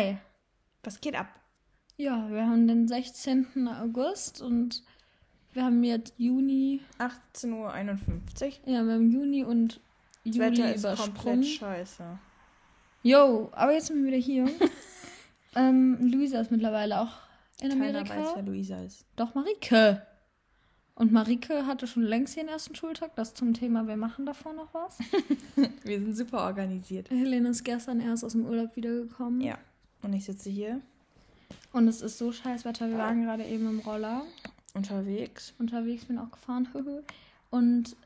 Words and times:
Hi. 0.00 0.16
Was 0.82 0.98
geht 1.02 1.14
ab? 1.14 1.28
Ja, 1.98 2.30
wir 2.30 2.46
haben 2.46 2.66
den 2.66 2.88
16. 2.88 3.68
August 3.68 4.40
und 4.40 4.82
wir 5.52 5.64
haben 5.64 5.84
jetzt 5.84 6.14
Juni. 6.16 6.80
18.51 6.98 7.50
Uhr. 7.52 8.72
Ja, 8.72 8.82
wir 8.82 8.94
haben 8.94 9.10
Juni 9.10 9.44
und 9.44 9.78
Das 10.24 10.36
Juli 10.36 10.38
Wetter 10.38 10.74
ist 10.74 10.80
übersprungen. 10.80 11.16
komplett 11.16 11.46
scheiße. 11.46 12.18
Jo, 13.02 13.50
aber 13.52 13.74
jetzt 13.74 13.88
sind 13.88 13.98
wir 13.98 14.06
wieder 14.06 14.16
hier. 14.16 14.48
ähm, 15.54 15.98
Luisa 16.00 16.40
ist 16.40 16.50
mittlerweile 16.50 17.02
auch 17.02 17.18
in 17.60 17.68
Keiner 17.68 17.98
Amerika. 17.98 18.16
weiß, 18.16 18.28
wer 18.36 18.42
Luisa 18.42 18.82
ist. 18.82 19.04
Doch, 19.16 19.34
Marike. 19.34 20.00
Und 20.94 21.12
Marike 21.12 21.66
hatte 21.66 21.86
schon 21.86 22.04
längst 22.04 22.38
ihren 22.38 22.48
ersten 22.48 22.74
Schultag. 22.74 23.14
Das 23.16 23.34
zum 23.34 23.52
Thema, 23.52 23.86
wir 23.86 23.98
machen 23.98 24.24
davor 24.24 24.54
noch 24.54 24.72
was. 24.72 24.98
Wir 25.84 25.98
sind 25.98 26.16
super 26.16 26.44
organisiert. 26.44 27.10
Helene 27.10 27.50
ist 27.50 27.64
gestern 27.64 28.00
erst 28.00 28.24
aus 28.24 28.32
dem 28.32 28.46
Urlaub 28.46 28.76
wiedergekommen. 28.76 29.42
Ja. 29.42 29.58
Und 30.02 30.12
ich 30.12 30.24
sitze 30.24 30.50
hier 30.50 30.80
Und 31.72 31.88
es 31.88 32.00
ist 32.00 32.18
so 32.18 32.32
scheiß 32.32 32.64
Wetter. 32.64 32.88
Wir 32.88 32.98
waren 32.98 33.22
gerade 33.22 33.44
eben 33.44 33.68
im 33.68 33.80
Roller 33.80 34.22
unterwegs. 34.74 35.54
unterwegs, 35.58 36.04
bin 36.04 36.18
auch 36.18 36.30
gefahren. 36.30 36.68
Und 37.50 37.96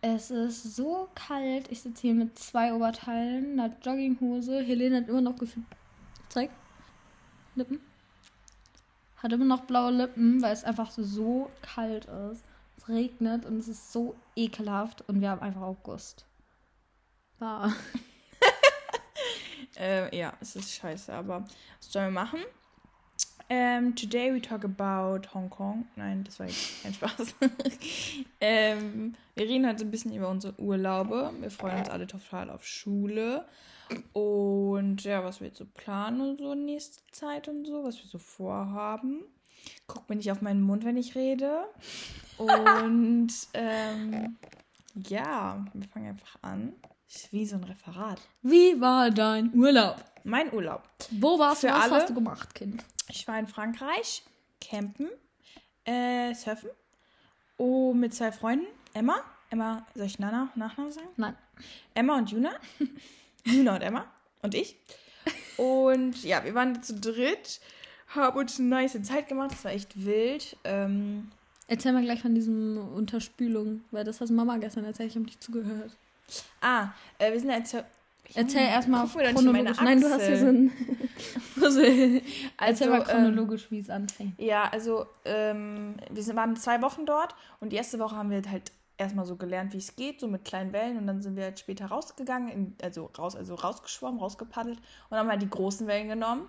es 0.00 0.30
ist 0.32 0.74
so 0.74 1.08
kalt. 1.14 1.70
Ich 1.70 1.82
sitze 1.82 2.02
hier 2.02 2.14
mit 2.14 2.36
zwei 2.38 2.74
Oberteilen, 2.74 3.58
einer 3.58 3.74
Jogginghose. 3.82 4.60
Helene 4.60 4.96
hat 4.96 5.08
immer 5.08 5.20
noch 5.20 5.36
gefühlt. 5.36 5.64
Zeig. 6.28 6.50
Lippen. 7.54 7.80
Hat 9.16 9.32
immer 9.32 9.44
noch 9.44 9.62
blaue 9.62 9.92
Lippen, 9.92 10.42
weil 10.42 10.52
es 10.52 10.64
einfach 10.64 10.90
so 10.90 11.48
kalt 11.62 12.06
ist. 12.06 12.42
Es 12.76 12.88
regnet 12.88 13.46
und 13.46 13.58
es 13.58 13.68
ist 13.68 13.92
so 13.92 14.16
ekelhaft. 14.34 15.08
Und 15.08 15.20
wir 15.20 15.30
haben 15.30 15.42
einfach 15.42 15.62
August. 15.62 16.24
War. 17.38 17.72
Äh, 19.76 20.16
ja, 20.16 20.32
es 20.40 20.56
ist 20.56 20.72
scheiße, 20.74 21.12
aber 21.12 21.44
was 21.78 21.92
sollen 21.92 22.06
wir 22.06 22.22
machen? 22.22 22.40
Ähm, 23.48 23.94
today 23.94 24.32
we 24.32 24.40
talk 24.40 24.64
about 24.64 25.28
Hong 25.34 25.50
Kong. 25.50 25.86
Nein, 25.96 26.24
das 26.24 26.40
war 26.40 26.46
jetzt 26.46 26.82
kein 26.82 26.94
Spaß. 26.94 27.34
ähm, 28.40 29.14
wir 29.34 29.46
reden 29.46 29.68
heute 29.68 29.84
ein 29.84 29.90
bisschen 29.90 30.14
über 30.14 30.28
unsere 30.28 30.58
Urlaube. 30.58 31.32
Wir 31.38 31.50
freuen 31.50 31.80
uns 31.80 31.90
alle 31.90 32.06
total 32.06 32.50
auf 32.50 32.64
Schule. 32.64 33.46
Und 34.14 35.04
ja, 35.04 35.22
was 35.22 35.40
wir 35.40 35.48
jetzt 35.48 35.58
so 35.58 35.66
planen 35.66 36.20
und 36.20 36.38
so 36.38 36.54
nächste 36.54 37.02
Zeit 37.12 37.48
und 37.48 37.66
so, 37.66 37.84
was 37.84 37.98
wir 37.98 38.06
so 38.06 38.18
vorhaben. 38.18 39.22
Guck 39.86 40.08
mir 40.08 40.16
nicht 40.16 40.32
auf 40.32 40.40
meinen 40.40 40.62
Mund, 40.62 40.84
wenn 40.84 40.96
ich 40.96 41.14
rede. 41.14 41.64
Und 42.38 43.30
ähm, 43.52 44.38
ja, 44.94 45.64
wir 45.72 45.88
fangen 45.88 46.08
einfach 46.08 46.38
an. 46.42 46.72
Wie 47.30 47.46
so 47.46 47.56
ein 47.56 47.64
Referat. 47.64 48.20
Wie 48.42 48.80
war 48.80 49.10
dein 49.10 49.52
Urlaub? 49.54 49.96
Mein 50.24 50.52
Urlaub. 50.52 50.82
Wo 51.10 51.38
warst 51.38 51.62
du? 51.62 51.68
Für 51.68 51.74
Was 51.74 51.82
alle? 51.84 51.94
hast 51.94 52.10
du 52.10 52.14
gemacht, 52.14 52.54
Kind? 52.54 52.84
Ich 53.08 53.26
war 53.28 53.38
in 53.38 53.46
Frankreich, 53.46 54.22
campen, 54.60 55.08
äh, 55.84 56.34
surfen. 56.34 56.70
Oh, 57.58 57.92
mit 57.92 58.14
zwei 58.14 58.32
Freunden. 58.32 58.66
Emma. 58.94 59.16
Emma, 59.50 59.86
soll 59.94 60.06
ich 60.06 60.18
Nana 60.18 60.50
Nachnamen 60.54 60.92
sagen? 60.92 61.08
Nein. 61.16 61.36
Emma 61.94 62.16
und 62.16 62.30
Juna. 62.30 62.52
Juna 63.44 63.76
und 63.76 63.82
Emma. 63.82 64.06
Und 64.40 64.54
ich. 64.54 64.76
Und 65.58 66.24
ja, 66.24 66.44
wir 66.44 66.54
waren 66.54 66.82
zu 66.82 66.98
dritt, 66.98 67.60
haben 68.08 68.38
uns 68.38 68.58
eine 68.58 68.68
nice 68.68 69.00
Zeit 69.02 69.28
gemacht. 69.28 69.52
Das 69.52 69.64
war 69.64 69.72
echt 69.72 70.04
wild. 70.04 70.56
Ähm, 70.64 71.30
Erzähl 71.68 71.92
mal 71.92 72.02
gleich 72.02 72.22
von 72.22 72.34
diesem 72.34 72.78
Unterspülung, 72.94 73.84
weil 73.90 74.04
das 74.04 74.20
hast 74.20 74.30
Mama 74.30 74.56
gestern 74.56 74.84
erzählt, 74.84 75.10
ich 75.10 75.16
habe 75.16 75.26
nicht 75.26 75.42
zugehört. 75.42 75.96
Ah, 76.60 76.88
äh, 77.18 77.32
wir 77.32 77.40
sind 77.40 77.50
jetzt. 77.50 77.76
Erzähl 78.34 78.62
erstmal 78.62 79.06
in 79.06 79.52
meine 79.52 79.72
chronologisch. 79.72 79.80
Nein, 79.82 80.00
du 80.00 80.08
hast 80.08 80.26
hier 80.26 80.38
so 80.38 80.46
ein 80.46 80.72
Puzzle. 81.54 82.22
Erzähl 82.58 82.88
mal 82.88 83.00
ähm, 83.00 83.04
chronologisch, 83.04 83.70
wie 83.70 83.80
es 83.80 83.90
anfängt. 83.90 84.38
Ja, 84.38 84.68
also 84.70 85.06
ähm, 85.26 85.96
wir 86.10 86.22
sind, 86.22 86.36
waren 86.36 86.56
zwei 86.56 86.80
Wochen 86.80 87.04
dort 87.04 87.34
und 87.60 87.72
die 87.72 87.76
erste 87.76 87.98
Woche 87.98 88.16
haben 88.16 88.30
wir 88.30 88.40
halt 88.50 88.72
erstmal 88.96 89.26
so 89.26 89.36
gelernt, 89.36 89.72
wie 89.74 89.78
es 89.78 89.96
geht, 89.96 90.20
so 90.20 90.28
mit 90.28 90.44
kleinen 90.44 90.72
Wellen 90.72 90.96
und 90.96 91.06
dann 91.06 91.20
sind 91.20 91.36
wir 91.36 91.44
halt 91.44 91.58
später 91.58 91.86
rausgegangen, 91.86 92.48
in, 92.48 92.74
also 92.82 93.10
raus, 93.18 93.36
also 93.36 93.54
rausgeschwommen, 93.54 94.18
rausgepaddelt 94.18 94.78
und 95.10 95.16
haben 95.16 95.28
halt 95.28 95.42
die 95.42 95.50
großen 95.50 95.86
Wellen 95.86 96.08
genommen. 96.08 96.46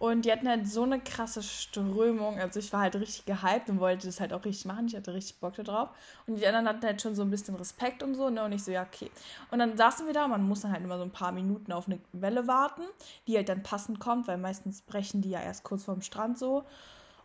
Und 0.00 0.24
die 0.24 0.32
hatten 0.32 0.48
halt 0.48 0.66
so 0.66 0.82
eine 0.82 0.98
krasse 0.98 1.42
Strömung. 1.42 2.40
Also 2.40 2.58
ich 2.58 2.72
war 2.72 2.80
halt 2.80 2.96
richtig 2.96 3.26
gehypt 3.26 3.68
und 3.68 3.80
wollte 3.80 4.06
das 4.06 4.18
halt 4.18 4.32
auch 4.32 4.46
richtig 4.46 4.64
machen. 4.64 4.86
Ich 4.86 4.96
hatte 4.96 5.12
richtig 5.12 5.38
Bock 5.40 5.54
da 5.56 5.62
drauf. 5.62 5.90
Und 6.26 6.36
die 6.36 6.46
anderen 6.46 6.66
hatten 6.66 6.86
halt 6.86 7.02
schon 7.02 7.14
so 7.14 7.20
ein 7.20 7.28
bisschen 7.28 7.54
Respekt 7.54 8.02
und 8.02 8.14
so. 8.14 8.30
Ne? 8.30 8.42
Und 8.42 8.52
ich 8.52 8.64
so, 8.64 8.70
ja, 8.70 8.82
okay. 8.82 9.10
Und 9.50 9.58
dann 9.58 9.76
saßen 9.76 10.06
wir 10.06 10.14
da. 10.14 10.26
Man 10.26 10.42
muss 10.42 10.62
dann 10.62 10.72
halt 10.72 10.82
immer 10.82 10.96
so 10.96 11.04
ein 11.04 11.10
paar 11.10 11.32
Minuten 11.32 11.70
auf 11.70 11.86
eine 11.86 11.98
Welle 12.12 12.46
warten, 12.46 12.80
die 13.26 13.36
halt 13.36 13.50
dann 13.50 13.62
passend 13.62 14.00
kommt, 14.00 14.26
weil 14.26 14.38
meistens 14.38 14.80
brechen 14.80 15.20
die 15.20 15.28
ja 15.28 15.40
erst 15.42 15.64
kurz 15.64 15.84
vorm 15.84 16.00
Strand 16.00 16.38
so. 16.38 16.64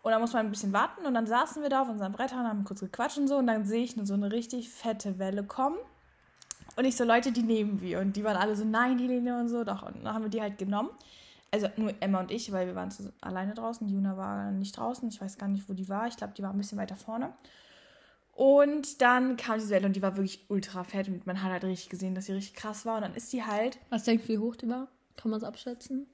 Und 0.01 0.11
dann 0.11 0.19
muss 0.19 0.33
man 0.33 0.45
ein 0.45 0.51
bisschen 0.51 0.73
warten 0.73 1.05
und 1.05 1.13
dann 1.13 1.27
saßen 1.27 1.61
wir 1.61 1.69
da 1.69 1.83
auf 1.83 1.89
unseren 1.89 2.11
Brettern, 2.11 2.45
haben 2.45 2.65
kurz 2.65 2.81
gequatscht 2.81 3.17
und 3.17 3.29
so 3.29 3.37
und 3.37 3.47
dann 3.47 3.63
sehe 3.63 3.85
ich 3.85 3.95
nur 3.95 4.05
so 4.05 4.13
eine 4.15 4.33
richtig 4.33 4.69
fette 4.69 5.17
Welle 5.17 5.45
kommen. 5.45 5.77
Und 6.75 6.83
ich 6.83 6.97
so, 6.97 7.05
Leute, 7.05 7.31
die 7.31 7.43
nehmen 7.43 7.79
wir. 7.79 7.99
Und 8.01 8.17
die 8.17 8.25
waren 8.25 8.35
alle 8.35 8.57
so, 8.57 8.65
nein, 8.65 8.99
Helene 8.99 9.39
und 9.39 9.47
so. 9.47 9.63
Doch, 9.63 9.83
und 9.83 10.03
dann 10.03 10.13
haben 10.13 10.23
wir 10.23 10.29
die 10.29 10.41
halt 10.41 10.57
genommen. 10.57 10.89
Also 11.51 11.67
nur 11.77 11.93
Emma 12.01 12.19
und 12.19 12.31
ich, 12.31 12.51
weil 12.51 12.67
wir 12.67 12.75
waren 12.75 12.93
alleine 13.21 13.53
draußen. 13.53 13.87
Juna 13.87 14.17
war 14.17 14.51
nicht 14.51 14.77
draußen. 14.77 15.07
Ich 15.09 15.21
weiß 15.21 15.37
gar 15.37 15.47
nicht, 15.47 15.69
wo 15.69 15.73
die 15.73 15.87
war. 15.87 16.07
Ich 16.07 16.17
glaube, 16.17 16.33
die 16.37 16.43
war 16.43 16.51
ein 16.51 16.57
bisschen 16.57 16.77
weiter 16.77 16.95
vorne. 16.95 17.33
Und 18.33 19.01
dann 19.01 19.37
kam 19.37 19.59
diese 19.59 19.69
Welle 19.69 19.87
und 19.87 19.95
die 19.95 20.01
war 20.01 20.17
wirklich 20.17 20.45
ultra 20.49 20.83
fett. 20.83 21.07
Und 21.07 21.25
man 21.25 21.41
hat 21.41 21.51
halt 21.51 21.63
richtig 21.63 21.89
gesehen, 21.89 22.15
dass 22.15 22.25
sie 22.25 22.33
richtig 22.33 22.55
krass 22.55 22.85
war. 22.85 22.97
Und 22.97 23.03
dann 23.03 23.15
ist 23.15 23.31
sie 23.31 23.43
halt 23.43 23.79
Was 23.89 24.03
denkst 24.03 24.25
du, 24.25 24.33
wie 24.33 24.37
hoch 24.39 24.57
die 24.57 24.67
war? 24.67 24.89
Kann 25.15 25.31
man 25.31 25.37
es 25.37 25.45
abschätzen? 25.45 26.07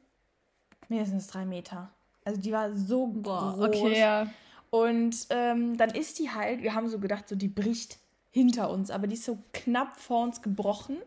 mindestens 0.92 1.28
drei 1.28 1.46
Meter. 1.46 1.90
Also 2.24 2.40
die 2.40 2.52
war 2.52 2.76
so 2.76 3.08
groß. 3.08 3.98
ja. 3.98 4.30
Und 4.70 5.16
ähm, 5.32 5.76
dann 5.78 5.90
ist 5.90 6.20
die 6.20 6.30
halt, 6.30 6.62
wir 6.62 6.76
haben 6.76 6.88
so 6.88 7.00
gedacht, 7.00 7.28
so 7.28 7.36
die 7.36 7.48
bricht 7.48 7.98
hinter 8.32 8.70
uns, 8.70 8.90
aber 8.90 9.08
die 9.08 9.16
ist 9.16 9.26
so 9.26 9.38
knapp 9.54 10.00
vor 10.00 10.24
uns 10.24 10.42
gebrochen. 10.42 10.98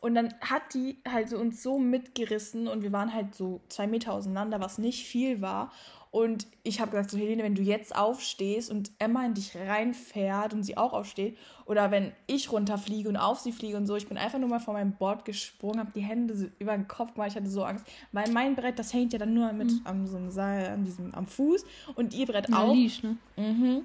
Und 0.00 0.14
dann 0.14 0.34
hat 0.42 0.74
die 0.74 0.98
halt 1.08 1.30
so 1.30 1.38
uns 1.38 1.62
so 1.62 1.78
mitgerissen 1.78 2.68
und 2.68 2.82
wir 2.82 2.92
waren 2.92 3.14
halt 3.14 3.34
so 3.34 3.62
zwei 3.70 3.86
Meter 3.86 4.12
auseinander, 4.12 4.60
was 4.60 4.76
nicht 4.76 5.06
viel 5.06 5.40
war. 5.40 5.72
Und 6.10 6.46
ich 6.62 6.80
habe 6.80 6.92
gesagt, 6.92 7.10
so 7.10 7.18
Helene, 7.18 7.42
wenn 7.42 7.56
du 7.56 7.62
jetzt 7.62 7.96
aufstehst 7.96 8.70
und 8.70 8.92
Emma 9.00 9.26
in 9.26 9.34
dich 9.34 9.56
reinfährt 9.56 10.52
und 10.54 10.62
sie 10.62 10.76
auch 10.76 10.92
aufsteht, 10.92 11.36
oder 11.66 11.90
wenn 11.90 12.12
ich 12.28 12.52
runterfliege 12.52 13.08
und 13.08 13.16
auf 13.16 13.40
sie 13.40 13.50
fliege 13.50 13.76
und 13.76 13.86
so, 13.86 13.96
ich 13.96 14.06
bin 14.06 14.16
einfach 14.16 14.38
nur 14.38 14.48
mal 14.48 14.60
vor 14.60 14.74
meinem 14.74 14.92
Board 14.92 15.24
gesprungen, 15.24 15.80
habe 15.80 15.90
die 15.92 16.02
Hände 16.02 16.36
so 16.36 16.46
über 16.60 16.76
den 16.76 16.86
Kopf 16.86 17.14
gemacht, 17.14 17.30
ich 17.30 17.36
hatte 17.36 17.48
so 17.48 17.64
Angst, 17.64 17.84
weil 18.12 18.30
mein 18.30 18.54
Brett, 18.54 18.78
das 18.78 18.92
hängt 18.92 19.12
ja 19.12 19.18
dann 19.18 19.34
nur 19.34 19.52
mit 19.54 19.72
am 19.82 20.06
so 20.06 20.18
einem 20.18 20.30
Seil, 20.30 20.68
an 20.68 20.84
diesem, 20.84 21.12
am 21.14 21.26
Fuß 21.26 21.64
und 21.96 22.14
ihr 22.14 22.26
Brett 22.26 22.52
auch. 22.52 22.74
Leash, 22.74 23.02
ne? 23.02 23.16
Mhm. 23.36 23.84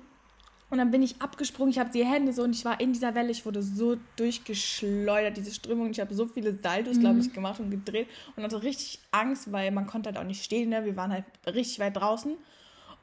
Und 0.70 0.78
dann 0.78 0.92
bin 0.92 1.02
ich 1.02 1.20
abgesprungen, 1.20 1.72
ich 1.72 1.80
habe 1.80 1.90
die 1.90 2.06
Hände 2.06 2.32
so 2.32 2.44
und 2.44 2.52
ich 2.56 2.64
war 2.64 2.80
in 2.80 2.94
dieser 2.94 3.16
Welle, 3.16 3.32
ich 3.32 3.46
wurde 3.46 3.64
so 3.64 3.98
durchgeschleudert, 4.18 5.36
diese 5.36 5.52
Strömung. 5.52 5.90
Ich 5.90 6.00
habe 6.00 6.14
so 6.14 6.28
viele 6.28 6.56
Saltos, 6.56 7.00
glaube 7.00 7.20
ich, 7.20 7.34
gemacht 7.34 7.60
und 7.60 7.72
gedreht 7.72 8.08
und 8.36 8.44
hatte 8.44 8.62
richtig 8.62 9.00
Angst, 9.12 9.52
weil 9.52 9.72
man 9.72 9.88
konnte 9.88 10.10
halt 10.10 10.20
auch 10.20 10.24
nicht 10.24 10.44
stehen, 10.44 10.70
ne? 10.70 10.86
wir 10.86 10.96
waren 10.96 11.12
halt 11.12 11.26
richtig 11.48 11.80
weit 11.80 11.98
draußen. 11.98 12.38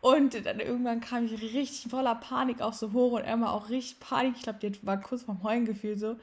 Und 0.00 0.46
dann 0.46 0.60
irgendwann 0.60 1.00
kam 1.00 1.24
ich 1.24 1.32
richtig 1.42 1.90
voller 1.90 2.14
Panik 2.14 2.60
auch 2.60 2.74
so 2.74 2.92
hoch 2.92 3.12
und 3.12 3.24
Emma 3.24 3.50
auch 3.50 3.68
richtig 3.70 3.98
Panik. 3.98 4.34
Ich 4.36 4.42
glaube, 4.42 4.60
die 4.60 4.86
war 4.86 5.00
kurz 5.00 5.22
vorm 5.22 5.42
Heulen 5.42 5.64
gefühlt 5.64 5.98
so. 5.98 6.16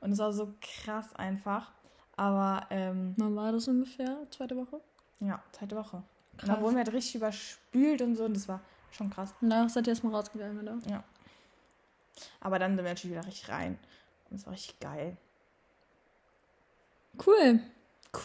Und 0.00 0.12
es 0.12 0.18
war 0.18 0.32
so 0.32 0.54
krass 0.62 1.14
einfach. 1.14 1.72
Aber 2.16 2.66
ähm, 2.70 3.12
Wann 3.18 3.36
war 3.36 3.52
das 3.52 3.68
ungefähr? 3.68 4.26
Zweite 4.30 4.56
Woche? 4.56 4.80
ja, 5.20 5.42
zweite 5.52 5.76
Woche. 5.76 5.96
Und 5.96 6.38
Krass. 6.38 6.48
dann 6.48 6.60
wurden 6.62 6.74
wir 6.76 6.84
halt 6.84 6.92
richtig 6.92 7.16
überspült 7.16 8.00
und 8.00 8.16
so 8.16 8.24
und 8.24 8.34
das 8.36 8.48
war 8.48 8.60
schon 8.96 9.10
krass. 9.10 9.34
Und 9.40 9.50
danach 9.50 9.70
seid 9.70 9.86
ihr 9.86 9.92
erstmal 9.92 10.14
rausgegangen, 10.14 10.60
oder? 10.60 10.78
Ja. 10.90 11.04
Aber 12.40 12.58
dann 12.58 12.76
sind 12.76 12.84
wir 12.84 12.90
natürlich 12.90 13.16
wieder 13.16 13.26
richtig 13.26 13.48
rein. 13.48 13.78
Und 14.30 14.38
das 14.38 14.46
war 14.46 14.52
richtig 14.52 14.80
geil. 14.80 15.16
Cool. 17.24 17.60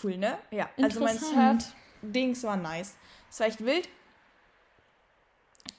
Cool, 0.04 0.18
ne? 0.18 0.38
Ja, 0.52 0.70
also 0.78 1.02
mein. 1.02 1.18
Surf-Dings 1.18 2.44
war 2.44 2.58
nice. 2.58 2.96
Es 3.30 3.40
war 3.40 3.48
echt 3.48 3.64
wild. 3.64 3.90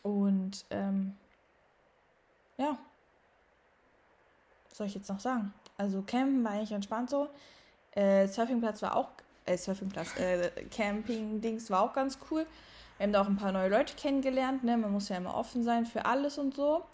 Und, 0.02 0.64
ähm, 0.70 1.16
ja. 2.56 2.78
Was 4.68 4.78
soll 4.78 4.86
ich 4.86 4.94
jetzt 4.94 5.08
noch 5.08 5.20
sagen? 5.20 5.52
Also, 5.76 6.02
Campen 6.02 6.44
war 6.44 6.52
eigentlich 6.52 6.72
entspannt 6.72 7.10
so. 7.10 7.28
Äh, 7.92 8.26
Surfingplatz 8.26 8.82
war 8.82 8.96
auch, 8.96 9.10
äh, 9.44 9.56
Surfingplatz, 9.56 10.16
äh, 10.18 10.50
Camping-Dings 10.70 11.70
war 11.70 11.82
auch 11.82 11.92
ganz 11.92 12.18
cool. 12.30 12.46
Wir 13.02 13.06
haben 13.06 13.12
da 13.14 13.22
auch 13.22 13.26
ein 13.26 13.36
paar 13.36 13.50
neue 13.50 13.68
Leute 13.68 13.96
kennengelernt, 13.96 14.62
ne? 14.62 14.76
Man 14.76 14.92
muss 14.92 15.08
ja 15.08 15.16
immer 15.16 15.34
offen 15.34 15.64
sein 15.64 15.86
für 15.86 16.06
alles 16.06 16.38
und 16.38 16.54
so. 16.54 16.84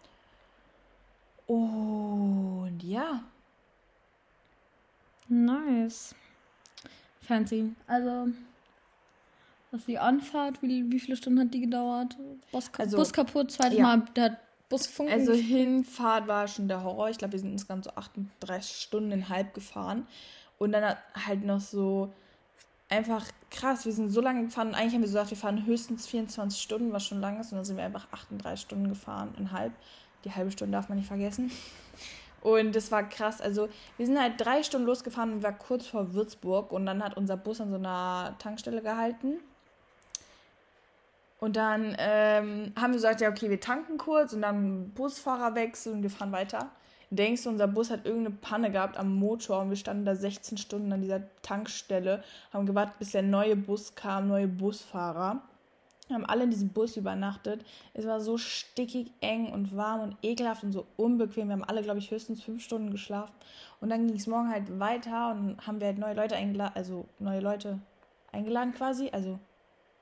Und 1.47 2.81
ja, 2.83 3.25
Nice. 5.29 6.15
Fancy. 7.21 7.75
Also, 7.87 8.29
was 9.71 9.85
die 9.85 9.99
Anfahrt, 9.99 10.63
wie, 10.63 10.91
wie 10.91 10.99
viele 10.99 11.15
Stunden 11.15 11.41
hat 11.41 11.53
die 11.53 11.61
gedauert? 11.61 12.17
Bus, 12.53 12.71
Also, 12.79 12.97
Bus 12.97 13.13
kaputt, 13.13 13.53
zweites 13.53 13.77
ja. 13.77 13.83
Mal 13.83 14.03
der 14.17 14.39
Bus 14.71 14.87
funken. 14.87 15.13
Also 15.13 15.35
Hinfahrt 15.35 16.27
war 16.27 16.49
schon 16.49 16.69
der 16.69 16.83
Horror. 16.83 17.11
Ich 17.11 17.19
glaube, 17.19 17.33
wir 17.33 17.41
sind 17.41 17.53
insgesamt 17.53 17.85
so 17.85 17.91
38 17.91 18.81
Stunden 18.81 19.29
halb 19.29 19.53
gefahren. 19.53 20.07
Und 20.59 20.73
dann 20.73 20.97
halt 21.27 21.45
noch 21.45 21.61
so 21.61 22.15
einfach 22.89 23.25
krass. 23.51 23.85
Wir 23.85 23.93
sind 23.93 24.11
so 24.11 24.21
lange 24.21 24.45
gefahren. 24.45 24.75
Eigentlich 24.75 24.95
haben 24.95 25.01
wir 25.03 25.09
gesagt, 25.09 25.31
wir 25.31 25.37
fahren 25.37 25.67
höchstens 25.67 26.07
24 26.07 26.61
Stunden, 26.61 26.93
was 26.93 27.05
schon 27.07 27.21
lang 27.21 27.41
ist. 27.41 27.53
Und 27.53 27.59
dann 27.59 27.65
sind 27.65 27.77
wir 27.77 27.85
einfach 27.85 28.07
38 28.13 28.61
Stunden 28.61 28.89
gefahren, 28.89 29.35
und 29.39 29.53
halb. 29.53 29.73
Die 30.25 30.35
halbe 30.35 30.51
Stunde 30.51 30.73
darf 30.73 30.89
man 30.89 30.99
nicht 30.99 31.09
vergessen. 31.09 31.51
Und 32.41 32.75
das 32.75 32.91
war 32.91 33.09
krass. 33.09 33.41
Also, 33.41 33.69
wir 33.97 34.07
sind 34.07 34.21
halt 34.21 34.35
drei 34.39 34.63
Stunden 34.63 34.87
losgefahren 34.87 35.33
und 35.33 35.43
war 35.43 35.53
kurz 35.53 35.87
vor 35.87 36.15
Würzburg. 36.15 36.73
Und 36.73 36.87
dann 36.87 37.03
hat 37.03 37.17
unser 37.17 37.37
Bus 37.37 37.61
an 37.61 37.71
so 37.71 37.77
einer 37.77 38.37
Tankstelle 38.39 38.83
gehalten. 38.83 39.39
Und 41.41 41.57
dann 41.57 41.95
ähm, 41.99 42.73
haben 42.77 42.93
wir 42.93 42.97
gesagt, 42.97 43.21
ja, 43.21 43.29
okay, 43.29 43.49
wir 43.49 43.61
tanken 43.61 43.97
kurz 43.97 44.33
und 44.33 44.43
dann 44.43 44.91
Busfahrer 44.91 45.55
wechseln 45.55 45.97
und 45.97 46.03
wir 46.03 46.11
fahren 46.11 46.33
weiter. 46.33 46.71
Denkst 47.11 47.45
du, 47.45 47.49
unser 47.49 47.69
Bus 47.69 47.91
hat 47.91 48.05
irgendeine 48.05 48.37
Panne 48.37 48.71
gehabt 48.71 48.99
am 48.99 49.15
Motor 49.15 49.63
und 49.63 49.71
wir 49.71 49.77
standen 49.77 50.05
da 50.05 50.15
16 50.15 50.59
Stunden 50.59 50.93
an 50.93 51.01
dieser 51.01 51.23
Tankstelle, 51.43 52.23
haben 52.53 52.67
gewartet, 52.67 52.99
bis 52.99 53.13
der 53.13 53.23
neue 53.23 53.57
Bus 53.57 53.95
kam, 53.95 54.29
neue 54.29 54.49
Busfahrer. 54.49 55.43
Wir 56.09 56.15
haben 56.15 56.27
alle 56.27 56.45
in 56.45 56.51
diesem 56.51 56.71
Bus 56.71 56.97
übernachtet. 56.97 57.65
Es 57.93 58.07
war 58.07 58.21
so 58.21 58.39
stickig, 58.39 59.13
eng 59.21 59.53
und 59.53 59.77
warm 59.77 60.01
und 60.01 60.17
ekelhaft 60.23 60.65
und 60.65 60.73
so 60.73 60.87
unbequem. 60.97 61.49
Wir 61.49 61.53
haben 61.53 61.65
alle, 61.65 61.83
glaube 61.83 61.99
ich, 61.99 62.11
höchstens 62.11 62.43
fünf 62.43 62.63
Stunden 62.63 62.91
geschlafen. 62.91 63.33
Und 63.81 63.91
dann 63.91 64.07
ging 64.07 64.17
es 64.17 64.27
morgen 64.27 64.51
halt 64.51 64.79
weiter 64.79 65.33
und 65.33 65.67
haben 65.67 65.81
wir 65.81 65.89
halt 65.89 65.99
neue 65.99 66.15
Leute 66.15 66.35
eingeladen, 66.35 66.73
also 66.75 67.07
neue 67.19 67.41
Leute 67.41 67.79
eingeladen 68.33 68.73
quasi. 68.73 69.11
Also 69.13 69.39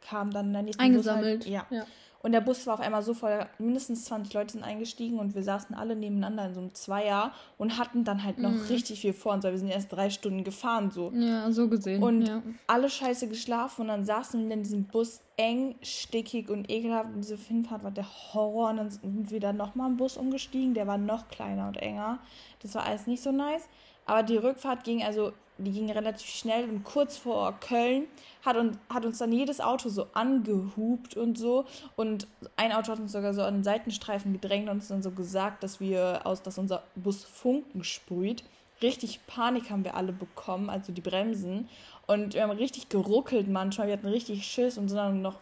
kam 0.01 0.31
dann 0.31 0.47
in 0.47 0.53
der 0.53 0.63
nächsten 0.63 0.83
Eingesammelt. 0.83 1.45
Bus 1.45 1.53
halt, 1.53 1.69
ja. 1.71 1.77
ja. 1.77 1.87
Und 2.27 2.33
der 2.33 2.41
Bus 2.41 2.67
war 2.67 2.75
auf 2.75 2.81
einmal 2.81 3.05
so 3.05 3.15
voll, 3.15 3.47
mindestens 3.61 4.07
20 4.07 4.35
Leute 4.35 4.55
sind 4.55 4.65
eingestiegen 4.65 5.21
und 5.21 5.37
wir 5.37 5.45
saßen 5.45 5.77
alle 5.77 5.95
nebeneinander 5.95 6.47
in 6.47 6.55
so 6.55 6.61
einem 6.61 6.75
Zweier 6.75 7.31
und 7.57 7.79
hatten 7.79 8.03
dann 8.03 8.25
halt 8.25 8.39
noch 8.39 8.51
mhm. 8.51 8.63
richtig 8.63 9.01
viel 9.03 9.13
vor 9.13 9.33
uns, 9.33 9.45
weil 9.45 9.53
wir 9.53 9.61
sind 9.61 9.69
erst 9.69 9.93
drei 9.93 10.11
Stunden 10.11 10.43
gefahren 10.43 10.91
so. 10.91 11.13
Ja, 11.15 11.53
so 11.53 11.69
gesehen. 11.69 12.03
Und 12.03 12.27
ja. 12.27 12.43
alle 12.67 12.91
scheiße 12.91 13.29
geschlafen 13.29 13.83
und 13.83 13.87
dann 13.87 14.05
saßen 14.05 14.45
wir 14.45 14.57
in 14.57 14.65
diesem 14.65 14.87
Bus 14.87 15.21
eng, 15.37 15.77
stickig 15.83 16.51
und 16.51 16.69
ekelhaft. 16.69 17.11
Und 17.15 17.19
diese 17.19 17.37
Hinfahrt 17.37 17.85
war 17.85 17.93
der 17.93 18.09
Horror. 18.35 18.71
Und 18.71 18.79
dann 18.79 18.91
sind 18.91 19.31
wir 19.31 19.39
dann 19.39 19.57
nochmal 19.57 19.89
im 19.89 19.97
Bus 19.97 20.17
umgestiegen, 20.17 20.75
der 20.75 20.89
war 20.89 20.99
noch 20.99 21.29
kleiner 21.29 21.69
und 21.69 21.77
enger. 21.77 22.19
Das 22.61 22.75
war 22.75 22.87
alles 22.87 23.07
nicht 23.07 23.23
so 23.23 23.31
nice. 23.31 23.69
Aber 24.05 24.25
die 24.25 24.37
Rückfahrt 24.37 24.83
ging 24.83 25.05
also 25.05 25.33
die 25.59 25.73
ging 25.73 25.91
relativ 25.91 26.29
schnell 26.29 26.69
und 26.69 26.85
kurz 26.85 27.17
vor 27.17 27.55
Köln 27.61 28.05
hat, 28.45 28.57
und, 28.57 28.79
hat 28.91 29.05
uns 29.07 29.19
dann 29.19 29.33
jedes 29.33 29.61
Auto 29.61 29.89
so 29.89 30.07
angehupt 30.13 31.17
und 31.17 31.39
so. 31.39 31.65
Und 31.97 32.27
ein 32.57 32.73
Auto 32.73 32.93
hat 32.93 33.01
uns 33.01 33.13
sogar 33.13 33.33
so 33.33 33.43
an 33.43 33.55
den 33.55 33.65
Seitenstreifen 33.65 34.33
gedrängt 34.33 34.69
und 34.69 34.77
uns 34.77 34.89
dann 34.89 35.03
so 35.03 35.11
gesagt, 35.11 35.63
dass 35.63 35.81
wir 35.81 36.21
aus, 36.25 36.43
dass 36.43 36.59
unser 36.59 36.83
Bus 36.95 37.25
Funken 37.25 37.85
sprüht. 37.85 38.45
Richtig 38.83 39.27
Panik 39.27 39.71
haben 39.71 39.85
wir 39.85 39.95
alle 39.95 40.13
bekommen, 40.13 40.69
also 40.69 40.93
die 40.93 41.01
Bremsen. 41.01 41.69
Und 42.07 42.35
wir 42.35 42.43
haben 42.43 42.51
richtig 42.51 42.91
geruckelt 42.91 43.49
manchmal. 43.49 43.87
Wir 43.87 43.95
hatten 43.95 44.09
richtig 44.09 44.47
Schiss 44.47 44.77
und 44.77 44.89
sind 44.89 44.99
dann 44.99 45.23
noch 45.23 45.39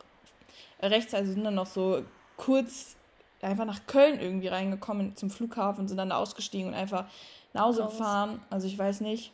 rechts, 0.80 1.12
also 1.14 1.32
sind 1.32 1.44
dann 1.44 1.56
noch 1.56 1.66
so 1.66 2.02
kurz 2.36 2.96
einfach 3.42 3.66
nach 3.66 3.86
Köln 3.86 4.20
irgendwie 4.20 4.48
reingekommen 4.48 5.16
zum 5.16 5.28
Flughafen 5.28 5.82
und 5.82 5.88
sind 5.88 5.98
dann 5.98 6.12
ausgestiegen 6.12 6.68
und 6.68 6.74
einfach 6.74 7.06
nach 7.52 7.64
Hause 7.64 7.82
gefahren. 7.82 8.40
Also 8.48 8.66
ich 8.68 8.78
weiß 8.78 9.00
nicht 9.00 9.32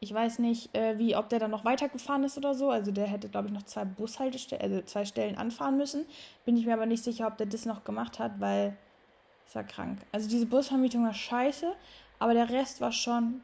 ich 0.00 0.12
weiß 0.14 0.38
nicht, 0.38 0.74
äh, 0.74 0.98
wie, 0.98 1.14
ob 1.14 1.28
der 1.28 1.38
dann 1.38 1.50
noch 1.50 1.64
weitergefahren 1.64 2.24
ist 2.24 2.38
oder 2.38 2.54
so. 2.54 2.70
Also 2.70 2.90
der 2.90 3.06
hätte, 3.06 3.28
glaube 3.28 3.48
ich, 3.48 3.54
noch 3.54 3.64
zwei 3.64 3.84
Bushaltestellen, 3.84 4.62
also 4.62 4.80
zwei 4.82 5.04
Stellen 5.04 5.36
anfahren 5.36 5.76
müssen. 5.76 6.06
Bin 6.46 6.56
ich 6.56 6.64
mir 6.64 6.72
aber 6.72 6.86
nicht 6.86 7.04
sicher, 7.04 7.26
ob 7.26 7.36
der 7.36 7.46
das 7.46 7.66
noch 7.66 7.84
gemacht 7.84 8.18
hat, 8.18 8.40
weil 8.40 8.76
ist 9.46 9.54
ja 9.54 9.62
krank. 9.62 9.98
Also 10.12 10.28
diese 10.28 10.46
Busvermietung 10.46 11.04
war 11.04 11.12
scheiße, 11.12 11.72
aber 12.18 12.34
der 12.34 12.48
Rest 12.48 12.80
war 12.80 12.92
schon 12.92 13.42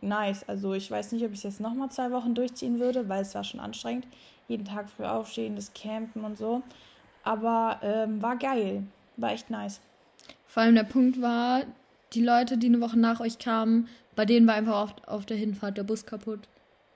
nice. 0.00 0.48
Also 0.48 0.74
ich 0.74 0.90
weiß 0.90 1.12
nicht, 1.12 1.24
ob 1.24 1.30
ich 1.32 1.38
es 1.38 1.44
jetzt 1.44 1.60
nochmal 1.60 1.90
zwei 1.90 2.10
Wochen 2.10 2.34
durchziehen 2.34 2.80
würde, 2.80 3.08
weil 3.08 3.22
es 3.22 3.34
war 3.34 3.44
schon 3.44 3.60
anstrengend. 3.60 4.08
Jeden 4.48 4.64
Tag 4.64 4.90
früh 4.90 5.04
aufstehen, 5.04 5.54
das 5.54 5.72
Campen 5.72 6.24
und 6.24 6.36
so. 6.36 6.62
Aber 7.22 7.78
ähm, 7.82 8.20
war 8.20 8.36
geil. 8.36 8.82
War 9.18 9.32
echt 9.32 9.50
nice. 9.50 9.80
Vor 10.48 10.64
allem 10.64 10.74
der 10.74 10.84
Punkt 10.84 11.20
war, 11.20 11.62
die 12.12 12.24
Leute, 12.24 12.58
die 12.58 12.66
eine 12.66 12.80
Woche 12.80 12.98
nach 12.98 13.20
euch 13.20 13.38
kamen, 13.38 13.88
bei 14.14 14.24
denen 14.24 14.46
war 14.46 14.54
einfach 14.54 14.82
auf, 14.82 14.94
auf 15.06 15.26
der 15.26 15.36
Hinfahrt 15.36 15.78
der 15.78 15.84
Bus 15.84 16.06
kaputt. 16.06 16.40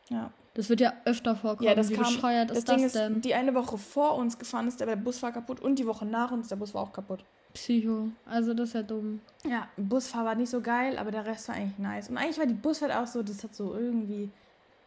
Ja. 0.09 0.31
Das 0.55 0.71
wird 0.71 0.81
ja 0.81 0.95
öfter 1.05 1.37
vorkommen. 1.37 1.69
Ja, 1.69 1.75
das 1.75 1.91
Wie 1.91 1.95
kam, 1.95 2.05
bescheuert 2.05 2.51
ist 2.51 2.67
das, 2.67 2.75
Ding 2.77 2.85
das 2.85 2.93
denn? 2.95 3.17
Ist, 3.17 3.25
die 3.25 3.35
eine 3.35 3.55
Woche 3.55 3.77
vor 3.77 4.17
uns 4.17 4.39
gefahren 4.39 4.67
ist, 4.67 4.81
der 4.81 4.97
Bus 4.97 5.23
war 5.23 5.33
kaputt 5.33 5.61
und 5.61 5.79
die 5.79 5.87
Woche 5.87 6.07
nach 6.07 6.31
uns, 6.31 6.49
der 6.49 6.57
Bus 6.57 6.73
war 6.73 6.83
auch 6.83 6.93
kaputt. 6.93 7.25
Psycho. 7.53 8.09
Also 8.25 8.55
das 8.55 8.69
ist 8.69 8.75
ja 8.75 8.83
dumm. 8.83 9.21
Ja, 9.45 9.69
Busfahrer 9.77 10.27
war 10.27 10.35
nicht 10.35 10.51
so 10.51 10.61
geil, 10.61 10.99
aber 10.99 11.11
der 11.11 11.27
Rest 11.27 11.49
war 11.49 11.57
eigentlich 11.57 11.79
nice. 11.79 12.09
Und 12.09 12.19
eigentlich 12.19 12.39
war 12.39 12.47
die 12.47 12.55
Busfahrt 12.55 12.93
auch 12.93 13.07
so, 13.07 13.23
das 13.23 13.43
hat 13.45 13.55
so 13.55 13.75
irgendwie, 13.75 14.31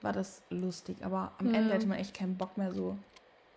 war 0.01 0.13
das 0.13 0.41
lustig. 0.49 0.97
Aber 1.01 1.31
am 1.39 1.51
ja. 1.51 1.59
Ende 1.59 1.73
hatte 1.73 1.87
man 1.87 1.97
echt 1.97 2.15
keinen 2.15 2.35
Bock 2.35 2.57
mehr 2.57 2.71
so. 2.71 2.97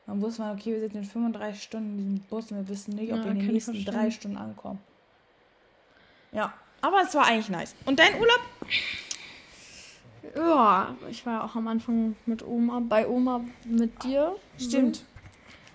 Man 0.06 0.20
wusste 0.20 0.42
man, 0.42 0.58
okay, 0.58 0.72
wir 0.72 0.80
sind 0.80 0.94
in 0.94 1.04
35 1.04 1.62
Stunden 1.62 1.98
in 1.98 2.14
diesem 2.14 2.28
Bus 2.28 2.50
und 2.50 2.58
wir 2.58 2.68
wissen 2.68 2.94
nicht, 2.94 3.12
ob 3.12 3.18
ja, 3.18 3.24
wir 3.24 3.30
in 3.32 3.38
den 3.38 3.48
nächsten 3.48 3.84
drei 3.84 4.10
Stunden 4.10 4.36
ankommen. 4.36 4.80
Ja, 6.32 6.52
aber 6.82 7.02
es 7.02 7.14
war 7.14 7.26
eigentlich 7.26 7.48
nice. 7.48 7.74
Und 7.86 7.98
dein 7.98 8.14
Urlaub? 8.14 8.40
Ja, 10.36 10.94
ich 11.10 11.24
war 11.26 11.44
auch 11.44 11.56
am 11.56 11.68
Anfang 11.68 12.16
mit 12.26 12.46
Oma, 12.46 12.80
bei 12.80 13.08
Oma 13.08 13.42
mit 13.64 14.02
dir. 14.04 14.36
Stimmt. 14.58 15.04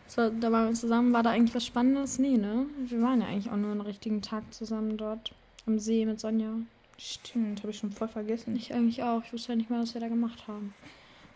So, 0.07 0.21
war, 0.21 0.29
da 0.29 0.51
waren 0.51 0.69
wir 0.69 0.73
zusammen. 0.73 1.13
War 1.13 1.23
da 1.23 1.31
eigentlich 1.31 1.55
was 1.55 1.65
Spannendes? 1.65 2.19
Nee, 2.19 2.37
ne? 2.37 2.65
Wir 2.85 3.01
waren 3.01 3.21
ja 3.21 3.27
eigentlich 3.27 3.51
auch 3.51 3.57
nur 3.57 3.71
einen 3.71 3.81
richtigen 3.81 4.21
Tag 4.21 4.43
zusammen 4.53 4.97
dort 4.97 5.33
am 5.65 5.79
See 5.79 6.05
mit 6.05 6.19
Sonja. 6.19 6.53
Stimmt, 6.97 7.59
habe 7.59 7.71
ich 7.71 7.77
schon 7.77 7.91
voll 7.91 8.07
vergessen. 8.07 8.55
Ich 8.55 8.73
eigentlich 8.73 9.03
auch. 9.03 9.23
Ich 9.23 9.33
wusste 9.33 9.51
ja 9.51 9.57
nicht 9.57 9.69
mehr, 9.69 9.79
was 9.79 9.93
wir 9.93 10.01
da 10.01 10.07
gemacht 10.07 10.47
haben. 10.47 10.73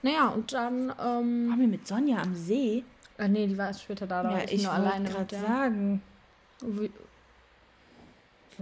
Naja, 0.01 0.29
und 0.29 0.53
dann. 0.53 0.89
Ähm, 0.99 1.49
waren 1.49 1.59
wir 1.59 1.67
mit 1.67 1.85
Sonja 1.85 2.21
am 2.21 2.35
See? 2.35 2.83
Äh, 3.17 3.27
nee, 3.27 3.45
die 3.45 3.57
war 3.57 3.67
erst 3.67 3.83
später 3.83 4.07
da. 4.07 4.23
Da 4.23 4.31
ja, 4.31 4.43
ich, 4.45 4.53
ich 4.53 4.63
nur 4.63 4.73
alleine 4.73 5.09
gerade 5.09 5.35
sagen. 5.35 6.01
Wie, 6.61 6.89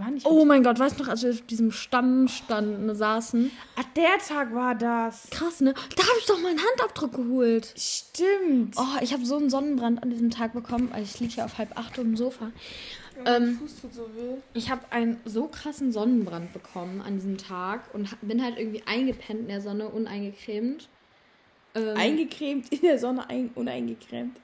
war 0.00 0.10
nicht. 0.10 0.26
Oh 0.26 0.44
mein 0.44 0.62
Gott, 0.62 0.78
weißt 0.78 0.98
du 0.98 1.04
noch, 1.04 1.10
als 1.10 1.22
wir 1.22 1.30
auf 1.30 1.42
diesem 1.42 1.70
Stammstand 1.70 2.86
ne, 2.86 2.94
saßen? 2.94 3.50
Ah, 3.76 3.82
der 3.94 4.18
Tag 4.26 4.54
war 4.54 4.74
das. 4.74 5.28
Krass, 5.30 5.60
ne? 5.60 5.74
Da 5.96 6.02
habe 6.02 6.18
ich 6.18 6.26
doch 6.26 6.40
meinen 6.40 6.58
Handabdruck 6.58 7.12
geholt. 7.12 7.72
Stimmt. 7.76 8.74
Oh, 8.76 8.98
ich 9.00 9.12
habe 9.12 9.24
so 9.24 9.36
einen 9.36 9.50
Sonnenbrand 9.50 10.02
an 10.02 10.10
diesem 10.10 10.30
Tag 10.30 10.52
bekommen, 10.52 10.88
weil 10.92 11.02
ich 11.02 11.20
liege 11.20 11.34
hier 11.34 11.44
auf 11.44 11.58
halb 11.58 11.78
acht 11.78 11.96
im 11.98 12.16
Sofa. 12.16 12.50
Ja, 13.24 13.36
ähm, 13.36 13.58
Fuß 13.58 13.80
tut 13.82 13.94
so 13.94 14.02
weh. 14.16 14.36
Ich 14.54 14.70
habe 14.70 14.82
einen 14.90 15.20
so 15.24 15.46
krassen 15.46 15.92
Sonnenbrand 15.92 16.52
bekommen 16.52 17.02
an 17.02 17.14
diesem 17.14 17.38
Tag 17.38 17.82
und 17.92 18.08
bin 18.22 18.42
halt 18.42 18.58
irgendwie 18.58 18.82
eingepennt 18.86 19.40
in 19.40 19.48
der 19.48 19.60
Sonne, 19.60 19.88
uneingecremt. 19.88 20.88
Ähm, 21.74 21.96
eingecremt 21.96 22.72
in 22.72 22.80
der 22.82 22.98
Sonne, 22.98 23.28
ein, 23.28 23.50
uneingecremt. 23.54 24.36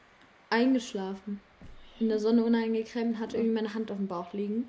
Eingeschlafen. 0.51 1.41
In 1.99 2.09
der 2.09 2.21
Sonne 2.21 2.45
uneingecremt, 2.45 3.19
hatte 3.19 3.37
irgendwie 3.37 3.55
meine 3.55 3.75
Hand 3.75 3.91
auf 3.91 3.97
dem 3.97 4.07
Bauch 4.07 4.33
liegen. 4.33 4.69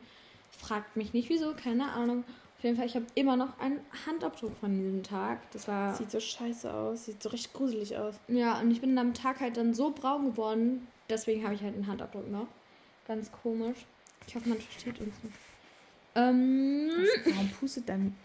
Fragt 0.57 0.97
mich 0.97 1.13
nicht 1.13 1.29
wieso, 1.29 1.53
keine 1.53 1.91
Ahnung. 1.91 2.23
Auf 2.57 2.63
jeden 2.63 2.75
Fall, 2.75 2.87
ich 2.87 2.95
habe 2.95 3.05
immer 3.13 3.37
noch 3.37 3.59
einen 3.59 3.79
Handabdruck 4.07 4.51
von 4.59 4.75
diesem 4.75 5.03
Tag. 5.03 5.39
Das 5.51 5.67
war. 5.67 5.93
Sieht 5.93 6.09
so 6.09 6.19
scheiße 6.19 6.73
aus, 6.73 7.05
sieht 7.05 7.21
so 7.21 7.29
richtig 7.29 7.53
gruselig 7.53 7.95
aus. 7.95 8.15
Ja, 8.27 8.59
und 8.59 8.71
ich 8.71 8.81
bin 8.81 8.97
am 8.97 9.13
Tag 9.13 9.39
halt 9.39 9.57
dann 9.57 9.75
so 9.75 9.91
braun 9.91 10.31
geworden. 10.31 10.87
Deswegen 11.07 11.43
habe 11.43 11.53
ich 11.53 11.61
halt 11.61 11.75
einen 11.75 11.85
Handabdruck 11.85 12.29
noch. 12.29 12.47
Ganz 13.07 13.31
komisch. 13.31 13.85
Ich 14.25 14.35
hoffe, 14.35 14.49
man 14.49 14.57
versteht 14.57 14.99
uns 14.99 15.13
nicht. 15.23 15.35
Ähm, 16.15 16.89
warum 17.25 17.49
pustet 17.59 17.87
dein. 17.87 18.15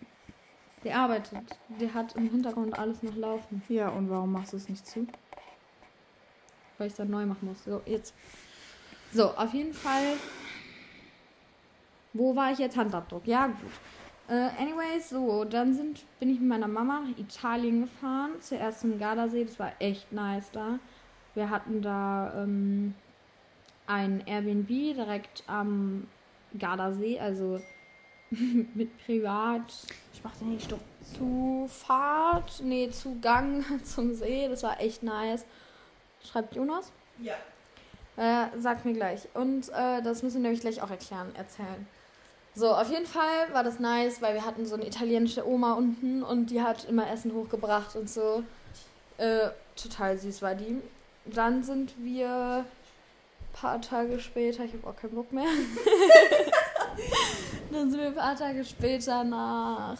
Der 0.82 0.96
arbeitet. 0.96 1.38
Der 1.78 1.92
hat 1.92 2.16
im 2.16 2.30
Hintergrund 2.30 2.78
alles 2.78 3.02
noch 3.02 3.14
laufen. 3.14 3.62
Ja, 3.68 3.90
und 3.90 4.08
warum 4.08 4.32
machst 4.32 4.54
du 4.54 4.56
es 4.56 4.68
nicht 4.68 4.86
zu? 4.86 5.06
Weil 6.78 6.86
ich 6.86 6.94
es 6.94 6.96
dann 6.96 7.10
neu 7.10 7.26
machen 7.26 7.48
muss. 7.48 7.62
So, 7.64 7.82
jetzt. 7.84 8.14
So, 9.12 9.28
auf 9.36 9.52
jeden 9.52 9.74
Fall 9.74 10.16
wo 12.12 12.36
war 12.36 12.52
ich 12.52 12.58
jetzt? 12.58 12.76
Handabdruck. 12.76 13.26
Ja, 13.26 13.46
gut. 13.46 13.56
Äh, 14.28 14.48
anyways, 14.58 15.10
so, 15.10 15.44
dann 15.44 15.74
sind, 15.74 16.04
bin 16.18 16.30
ich 16.30 16.40
mit 16.40 16.48
meiner 16.48 16.68
Mama 16.68 17.00
nach 17.00 17.18
Italien 17.18 17.82
gefahren. 17.82 18.32
Zuerst 18.40 18.80
zum 18.80 18.98
Gardasee. 18.98 19.44
Das 19.44 19.58
war 19.58 19.72
echt 19.78 20.12
nice 20.12 20.50
da. 20.52 20.78
Wir 21.34 21.50
hatten 21.50 21.82
da 21.82 22.32
ähm, 22.42 22.94
ein 23.86 24.22
Airbnb 24.26 24.68
direkt 24.68 25.42
am 25.46 26.06
Gardasee, 26.58 27.18
also 27.18 27.60
mit 28.30 28.96
Privat. 29.04 29.72
Ich 30.12 30.22
mach 30.22 30.36
den 30.36 30.50
nicht 30.50 30.64
stopp. 30.64 30.80
Zu 31.02 31.66
Fahrt, 31.68 32.62
nee, 32.62 32.90
zu 32.90 33.18
Gang 33.20 33.64
zum 33.84 34.14
See. 34.14 34.48
Das 34.48 34.62
war 34.62 34.80
echt 34.80 35.02
nice. 35.02 35.44
Schreibt 36.22 36.54
Jonas? 36.54 36.92
Ja. 37.18 37.34
Äh, 38.16 38.58
sagt 38.58 38.84
mir 38.84 38.92
gleich. 38.92 39.28
Und 39.34 39.68
äh, 39.70 40.02
das 40.02 40.22
müssen 40.22 40.42
wir 40.42 40.50
euch 40.50 40.60
gleich 40.60 40.80
auch 40.80 40.90
erklären, 40.90 41.34
erzählen. 41.34 41.86
So, 42.54 42.74
auf 42.74 42.90
jeden 42.90 43.06
Fall 43.06 43.52
war 43.52 43.64
das 43.64 43.78
nice, 43.78 44.20
weil 44.20 44.34
wir 44.34 44.44
hatten 44.44 44.66
so 44.66 44.74
eine 44.74 44.86
italienische 44.86 45.46
Oma 45.46 45.72
unten 45.72 46.22
und 46.22 46.50
die 46.50 46.60
hat 46.60 46.84
immer 46.84 47.10
Essen 47.10 47.32
hochgebracht 47.32 47.96
und 47.96 48.10
so. 48.10 48.42
Äh, 49.16 49.48
total 49.74 50.18
süß 50.18 50.42
war 50.42 50.54
die. 50.54 50.82
Dann 51.24 51.62
sind 51.62 51.94
wir 51.98 52.28
ein 52.28 52.66
paar 53.54 53.80
Tage 53.80 54.20
später, 54.20 54.64
ich 54.64 54.74
habe 54.74 54.86
auch 54.86 54.96
keinen 54.96 55.14
Bock 55.14 55.32
mehr. 55.32 55.46
Dann 57.72 57.90
sind 57.90 58.00
wir 58.00 58.08
ein 58.08 58.14
paar 58.14 58.36
Tage 58.36 58.64
später 58.64 59.24
nach 59.24 59.96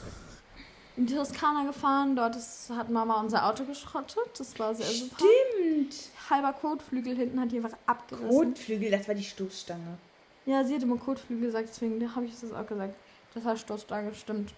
in 0.96 1.06
die 1.06 1.14
Toskana 1.14 1.64
gefahren. 1.64 2.16
Dort 2.16 2.36
ist, 2.36 2.70
hat 2.70 2.90
Mama 2.90 3.20
unser 3.20 3.46
Auto 3.46 3.64
geschrottet. 3.64 4.38
Das 4.38 4.58
war 4.58 4.74
sehr 4.74 4.86
super. 4.86 5.16
Stimmt. 5.16 5.94
Halber 6.28 6.52
Kotflügel 6.52 7.16
hinten 7.16 7.40
hat 7.40 7.50
die 7.50 7.56
einfach 7.56 7.76
abgerissen. 7.86 8.28
Kotflügel, 8.28 8.90
das 8.90 9.08
war 9.08 9.14
die 9.14 9.24
Stoßstange. 9.24 9.96
Ja, 10.44 10.64
sie 10.64 10.74
hat 10.74 10.82
immer 10.82 10.96
Kotflügel 10.96 11.46
gesagt, 11.46 11.68
deswegen 11.68 12.14
habe 12.14 12.26
ich 12.26 12.38
das 12.38 12.52
auch 12.52 12.66
gesagt. 12.66 12.94
Das 13.34 13.44
war 13.44 13.56
Stoßstange, 13.56 14.14
stimmt. 14.14 14.52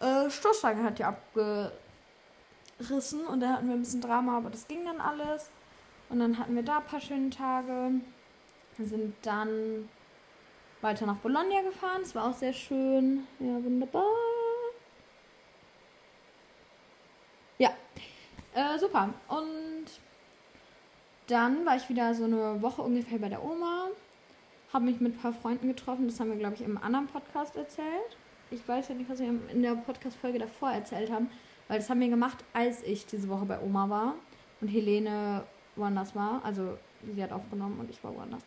Äh, 0.00 0.30
Stoßstange 0.30 0.82
hat 0.84 0.98
die 0.98 1.04
abgerissen 1.04 1.76
und 3.26 3.40
da 3.40 3.54
hatten 3.54 3.68
wir 3.68 3.74
ein 3.74 3.80
bisschen 3.80 4.00
Drama, 4.00 4.36
aber 4.38 4.50
das 4.50 4.68
ging 4.68 4.84
dann 4.84 5.00
alles. 5.00 5.50
Und 6.08 6.20
dann 6.20 6.38
hatten 6.38 6.54
wir 6.54 6.62
da 6.62 6.78
ein 6.78 6.84
paar 6.84 7.00
schöne 7.00 7.30
Tage. 7.30 7.92
Wir 8.76 8.86
sind 8.86 9.14
dann 9.22 9.88
weiter 10.80 11.06
nach 11.06 11.16
Bologna 11.16 11.62
gefahren. 11.62 12.02
Das 12.02 12.14
war 12.14 12.30
auch 12.30 12.34
sehr 12.34 12.52
schön. 12.52 13.26
Ja, 13.40 13.62
wunderbar. 13.64 14.04
Ja, 17.58 17.70
äh, 18.54 18.78
super. 18.78 19.10
Und 19.28 19.86
dann 21.26 21.64
war 21.66 21.76
ich 21.76 21.88
wieder 21.88 22.14
so 22.14 22.24
eine 22.24 22.60
Woche 22.62 22.82
ungefähr 22.82 23.18
bei 23.18 23.28
der 23.28 23.42
Oma. 23.42 23.75
Habe 24.72 24.84
mich 24.86 25.00
mit 25.00 25.14
ein 25.14 25.18
paar 25.18 25.32
Freunden 25.32 25.68
getroffen. 25.68 26.06
Das 26.08 26.18
haben 26.20 26.30
wir, 26.30 26.36
glaube 26.36 26.54
ich, 26.56 26.62
im 26.62 26.76
anderen 26.78 27.06
Podcast 27.06 27.56
erzählt. 27.56 28.16
Ich 28.50 28.66
weiß 28.66 28.88
ja 28.88 28.94
nicht, 28.94 29.08
was 29.10 29.18
wir 29.18 29.28
in 29.52 29.62
der 29.62 29.74
Podcast-Folge 29.74 30.38
davor 30.38 30.70
erzählt 30.70 31.10
haben. 31.10 31.28
Weil 31.68 31.78
das 31.78 31.90
haben 31.90 32.00
wir 32.00 32.08
gemacht, 32.08 32.38
als 32.52 32.82
ich 32.82 33.06
diese 33.06 33.28
Woche 33.28 33.44
bei 33.44 33.60
Oma 33.60 33.88
war. 33.88 34.14
Und 34.60 34.68
Helene 34.68 35.42
woanders 35.76 36.14
war. 36.14 36.44
Also 36.44 36.78
sie 37.14 37.22
hat 37.22 37.32
aufgenommen 37.32 37.78
und 37.80 37.90
ich 37.90 38.02
war 38.04 38.14
woanders. 38.14 38.42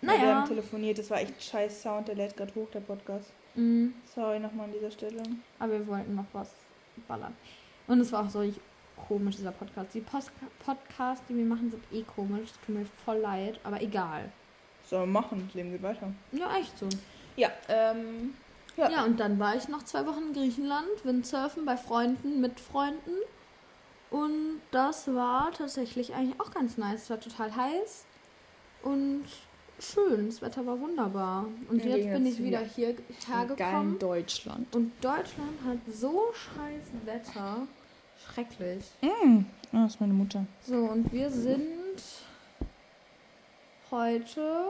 Ja, 0.00 0.08
wir 0.12 0.18
Naja. 0.18 0.34
haben 0.40 0.48
telefoniert, 0.48 0.98
das 0.98 1.10
war 1.10 1.20
echt 1.20 1.40
scheiß 1.42 1.80
Sound, 1.82 2.08
der 2.08 2.16
lädt 2.16 2.36
gerade 2.36 2.52
hoch, 2.56 2.68
der 2.74 2.80
Podcast. 2.80 3.32
Mhm. 3.54 3.94
Sorry 4.12 4.40
nochmal 4.40 4.66
an 4.66 4.72
dieser 4.72 4.90
Stelle. 4.90 5.22
Aber 5.60 5.72
wir 5.72 5.86
wollten 5.86 6.14
noch 6.16 6.24
was 6.32 6.50
ballern. 7.06 7.36
Und 7.86 8.00
es 8.00 8.10
war 8.10 8.24
auch 8.24 8.30
so 8.30 8.42
komisch, 9.08 9.36
dieser 9.36 9.52
Podcast. 9.52 9.94
Die 9.94 10.00
Post 10.00 10.32
Podcasts, 10.64 11.24
die 11.28 11.36
wir 11.36 11.44
machen, 11.44 11.70
sind 11.70 11.84
eh 11.92 12.02
komisch. 12.02 12.50
Es 12.50 12.60
tut 12.66 12.74
mir 12.74 12.86
voll 13.04 13.18
leid, 13.18 13.60
aber 13.62 13.80
egal. 13.80 14.32
So, 14.92 15.06
machen, 15.06 15.44
das 15.46 15.54
Leben 15.54 15.70
geht 15.72 15.82
weiter. 15.82 16.12
Ja, 16.32 16.54
echt 16.54 16.78
so. 16.78 16.86
Ja, 17.34 17.48
ähm. 17.68 18.34
Ja. 18.76 18.90
Ja, 18.90 19.04
und 19.04 19.18
dann 19.18 19.38
war 19.38 19.56
ich 19.56 19.68
noch 19.68 19.82
zwei 19.84 20.04
Wochen 20.06 20.28
in 20.28 20.32
Griechenland, 20.34 20.86
Windsurfen 21.04 21.64
bei 21.64 21.78
Freunden, 21.78 22.42
mit 22.42 22.60
Freunden. 22.60 23.16
Und 24.10 24.60
das 24.70 25.08
war 25.14 25.50
tatsächlich 25.52 26.14
eigentlich 26.14 26.38
auch 26.40 26.50
ganz 26.50 26.76
nice. 26.76 27.04
Es 27.04 27.10
war 27.10 27.20
total 27.20 27.56
heiß 27.56 28.04
und 28.82 29.24
schön. 29.78 30.26
Das 30.26 30.42
Wetter 30.42 30.66
war 30.66 30.78
wunderbar. 30.78 31.46
Und 31.70 31.82
Ja, 31.84 31.96
jetzt 31.96 32.12
bin 32.12 32.26
ich 32.26 32.42
wieder 32.42 32.60
hier 32.60 32.94
hergekommen. 33.26 33.98
Deutschland. 33.98 34.74
Und 34.76 34.92
Deutschland 35.02 35.58
hat 35.66 35.78
so 35.90 36.32
scheiß 36.34 37.06
Wetter. 37.06 37.66
Schrecklich. 38.26 38.84
Mm. 39.00 39.44
Ah, 39.72 39.84
das 39.84 39.94
ist 39.94 40.00
meine 40.00 40.12
Mutter. 40.12 40.44
So, 40.66 40.76
und 40.76 41.10
wir 41.12 41.30
sind 41.30 42.02
heute. 43.92 44.64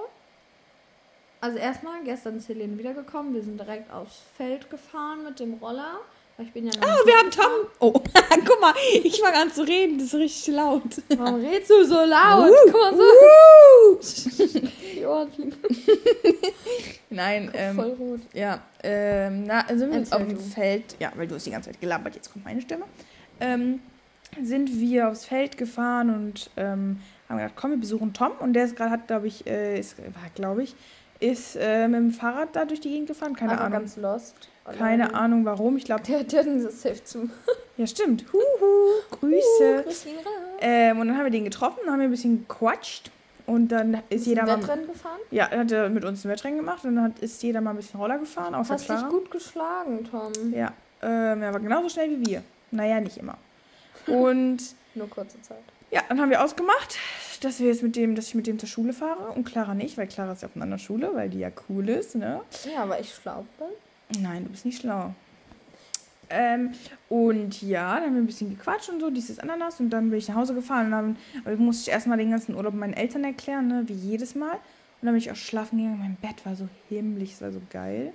Also 1.40 1.58
erstmal, 1.58 2.02
gestern 2.04 2.36
ist 2.36 2.48
Helene 2.48 2.76
wiedergekommen. 2.78 3.34
Wir 3.34 3.42
sind 3.42 3.58
direkt 3.58 3.90
aufs 3.92 4.20
Feld 4.36 4.68
gefahren 4.70 5.24
mit 5.24 5.40
dem 5.40 5.54
Roller. 5.54 6.00
Weil 6.36 6.46
ich 6.46 6.52
bin 6.52 6.66
ja 6.66 6.72
Ah, 6.80 6.86
nicht 6.92 7.06
wir 7.06 7.16
haben. 7.16 7.30
Tom. 7.30 7.68
Oh, 7.80 7.92
guck 8.46 8.60
mal, 8.60 8.72
ich 9.02 9.20
fange 9.20 9.36
an 9.36 9.50
zu 9.52 9.62
reden, 9.66 9.98
das 9.98 10.08
ist 10.08 10.14
richtig 10.14 10.54
laut. 10.54 10.82
Warum 11.16 11.40
redest 11.40 11.70
du 11.70 11.84
so 11.84 12.04
laut? 12.04 12.48
Uh, 12.50 12.54
Guck 12.70 12.80
mal 12.80 12.96
so. 12.96 13.02
uh. 13.02 14.68
Die 14.94 15.04
Ohren 15.04 15.30
fliegen 15.32 15.56
Nein, 17.10 17.50
ähm, 17.54 17.76
voll 17.76 17.90
rot. 17.98 18.20
ja, 18.32 18.60
ähm, 18.82 19.44
na, 19.44 19.66
sind 19.68 19.90
wir 19.90 19.98
Erzähl 19.98 20.16
auf 20.22 20.26
dem. 20.26 20.38
Feld, 20.40 20.96
ja, 20.98 21.12
weil 21.16 21.26
du 21.26 21.34
hast 21.34 21.44
die 21.46 21.50
ganze 21.50 21.70
Zeit 21.70 21.80
gelabert, 21.80 22.14
jetzt 22.14 22.32
kommt 22.32 22.44
meine 22.46 22.60
Stimme, 22.62 22.84
ähm, 23.40 23.80
sind 24.42 24.80
wir 24.80 25.08
aufs 25.08 25.26
Feld 25.26 25.58
gefahren 25.58 26.08
und 26.14 26.48
ähm, 26.56 27.00
haben 27.32 27.38
gedacht, 27.38 27.54
komm, 27.56 27.70
wir 27.72 27.78
besuchen 27.78 28.12
Tom 28.12 28.32
und 28.40 28.52
der 28.52 28.64
ist 28.64 28.76
gerade, 28.76 28.90
hat, 28.90 29.06
glaube 29.08 29.26
ich, 29.26 29.46
äh, 29.46 29.78
ist, 29.78 29.98
war, 29.98 30.30
glaube 30.34 30.62
ich, 30.62 30.74
ist 31.20 31.56
äh, 31.56 31.86
mit 31.88 31.98
dem 32.00 32.10
Fahrrad 32.10 32.54
da 32.54 32.64
durch 32.64 32.80
die 32.80 32.90
Gegend 32.90 33.08
gefahren, 33.08 33.34
keine 33.34 33.52
Einfach 33.52 33.66
Ahnung. 33.66 33.78
ganz 33.80 33.96
lost. 33.96 34.34
Keine. 34.78 35.14
Ahnung 35.14 35.44
warum, 35.44 35.76
ich 35.76 35.84
glaube, 35.84 36.02
Der, 36.04 36.20
hat 36.20 36.32
das 36.32 36.82
safe 36.82 37.02
zu. 37.02 37.28
ja 37.76 37.86
stimmt, 37.86 38.24
huhu, 38.32 38.38
Grüße. 39.10 39.82
Grüß 39.84 40.06
ihn 40.06 40.16
raus. 40.16 40.24
Ähm, 40.60 41.00
und 41.00 41.08
dann 41.08 41.16
haben 41.16 41.24
wir 41.24 41.30
den 41.32 41.44
getroffen, 41.44 41.78
haben 41.88 41.98
wir 41.98 42.04
ein 42.04 42.10
bisschen 42.10 42.46
gequatscht 42.46 43.10
und 43.46 43.68
dann 43.68 43.94
ist 43.94 44.02
Bist 44.08 44.26
jeder 44.26 44.42
du 44.42 44.48
mal... 44.52 44.58
Wettrennen 44.62 44.86
gefahren? 44.86 45.18
Ja, 45.32 45.46
er 45.46 45.60
hat 45.60 45.72
er 45.72 45.88
mit 45.88 46.04
uns 46.04 46.24
ein 46.24 46.28
Wettrennen 46.30 46.58
gemacht 46.58 46.84
und 46.84 46.94
dann 46.94 47.04
hat, 47.06 47.18
ist 47.18 47.42
jeder 47.42 47.60
mal 47.60 47.70
ein 47.70 47.76
bisschen 47.76 47.98
Roller 47.98 48.18
gefahren, 48.18 48.54
außer 48.54 48.74
Hast 48.74 48.84
Clara. 48.84 49.00
dich 49.02 49.10
gut 49.10 49.30
geschlagen, 49.32 50.08
Tom. 50.08 50.32
Ja, 50.52 50.72
ähm, 51.02 51.42
er 51.42 51.52
war 51.52 51.58
genauso 51.60 51.88
schnell 51.88 52.10
wie 52.10 52.26
wir. 52.26 52.42
Naja, 52.70 53.00
nicht 53.00 53.16
immer. 53.18 53.36
Und 54.06 54.58
Nur 54.94 55.08
kurze 55.10 55.40
Zeit. 55.42 55.58
ja, 55.90 56.02
dann 56.08 56.20
haben 56.20 56.30
wir 56.30 56.42
ausgemacht, 56.44 56.96
dass 57.44 57.60
wir 57.60 57.68
jetzt 57.68 57.82
mit 57.82 57.96
dem, 57.96 58.14
dass 58.14 58.28
ich 58.28 58.34
mit 58.34 58.46
dem 58.46 58.58
zur 58.58 58.68
Schule 58.68 58.92
fahre 58.92 59.32
und 59.32 59.44
Clara 59.44 59.74
nicht, 59.74 59.96
weil 59.96 60.06
Clara 60.06 60.32
ist 60.32 60.42
ja 60.42 60.48
auf 60.48 60.56
einer 60.56 60.64
anderen 60.64 60.78
Schule, 60.78 61.10
weil 61.14 61.28
die 61.28 61.40
ja 61.40 61.50
cool 61.68 61.88
ist, 61.88 62.14
ne? 62.14 62.40
Ja, 62.72 62.82
aber 62.82 63.00
ich 63.00 63.12
schlau 63.12 63.44
bin. 63.58 64.22
Nein, 64.22 64.44
du 64.44 64.50
bist 64.50 64.64
nicht 64.64 64.80
schlau. 64.80 65.14
Ähm, 66.30 66.72
und 67.08 67.60
ja, 67.62 67.96
dann 67.96 68.04
haben 68.04 68.14
wir 68.14 68.22
ein 68.22 68.26
bisschen 68.26 68.50
gequatscht 68.50 68.88
und 68.88 69.00
so, 69.00 69.10
dieses 69.10 69.38
Ananas 69.38 69.80
und 69.80 69.90
dann 69.90 70.08
bin 70.08 70.18
ich 70.18 70.28
nach 70.28 70.36
Hause 70.36 70.54
gefahren 70.54 70.86
und 70.86 70.92
dann 70.92 71.16
aber 71.44 71.56
musste 71.56 71.90
ich 71.90 71.94
erstmal 71.94 72.16
den 72.16 72.30
ganzen 72.30 72.54
Urlaub 72.54 72.72
meinen 72.74 72.94
Eltern 72.94 73.24
erklären, 73.24 73.66
ne, 73.68 73.84
wie 73.86 73.94
jedes 73.94 74.34
Mal. 74.34 74.54
Und 74.54 75.06
dann 75.06 75.12
bin 75.12 75.18
ich 75.18 75.30
auch 75.30 75.36
schlafen 75.36 75.78
gegangen, 75.78 75.98
mein 75.98 76.16
Bett 76.16 76.46
war 76.46 76.56
so 76.56 76.68
himmlisch, 76.88 77.32
es 77.32 77.42
war 77.42 77.52
so 77.52 77.60
geil. 77.70 78.12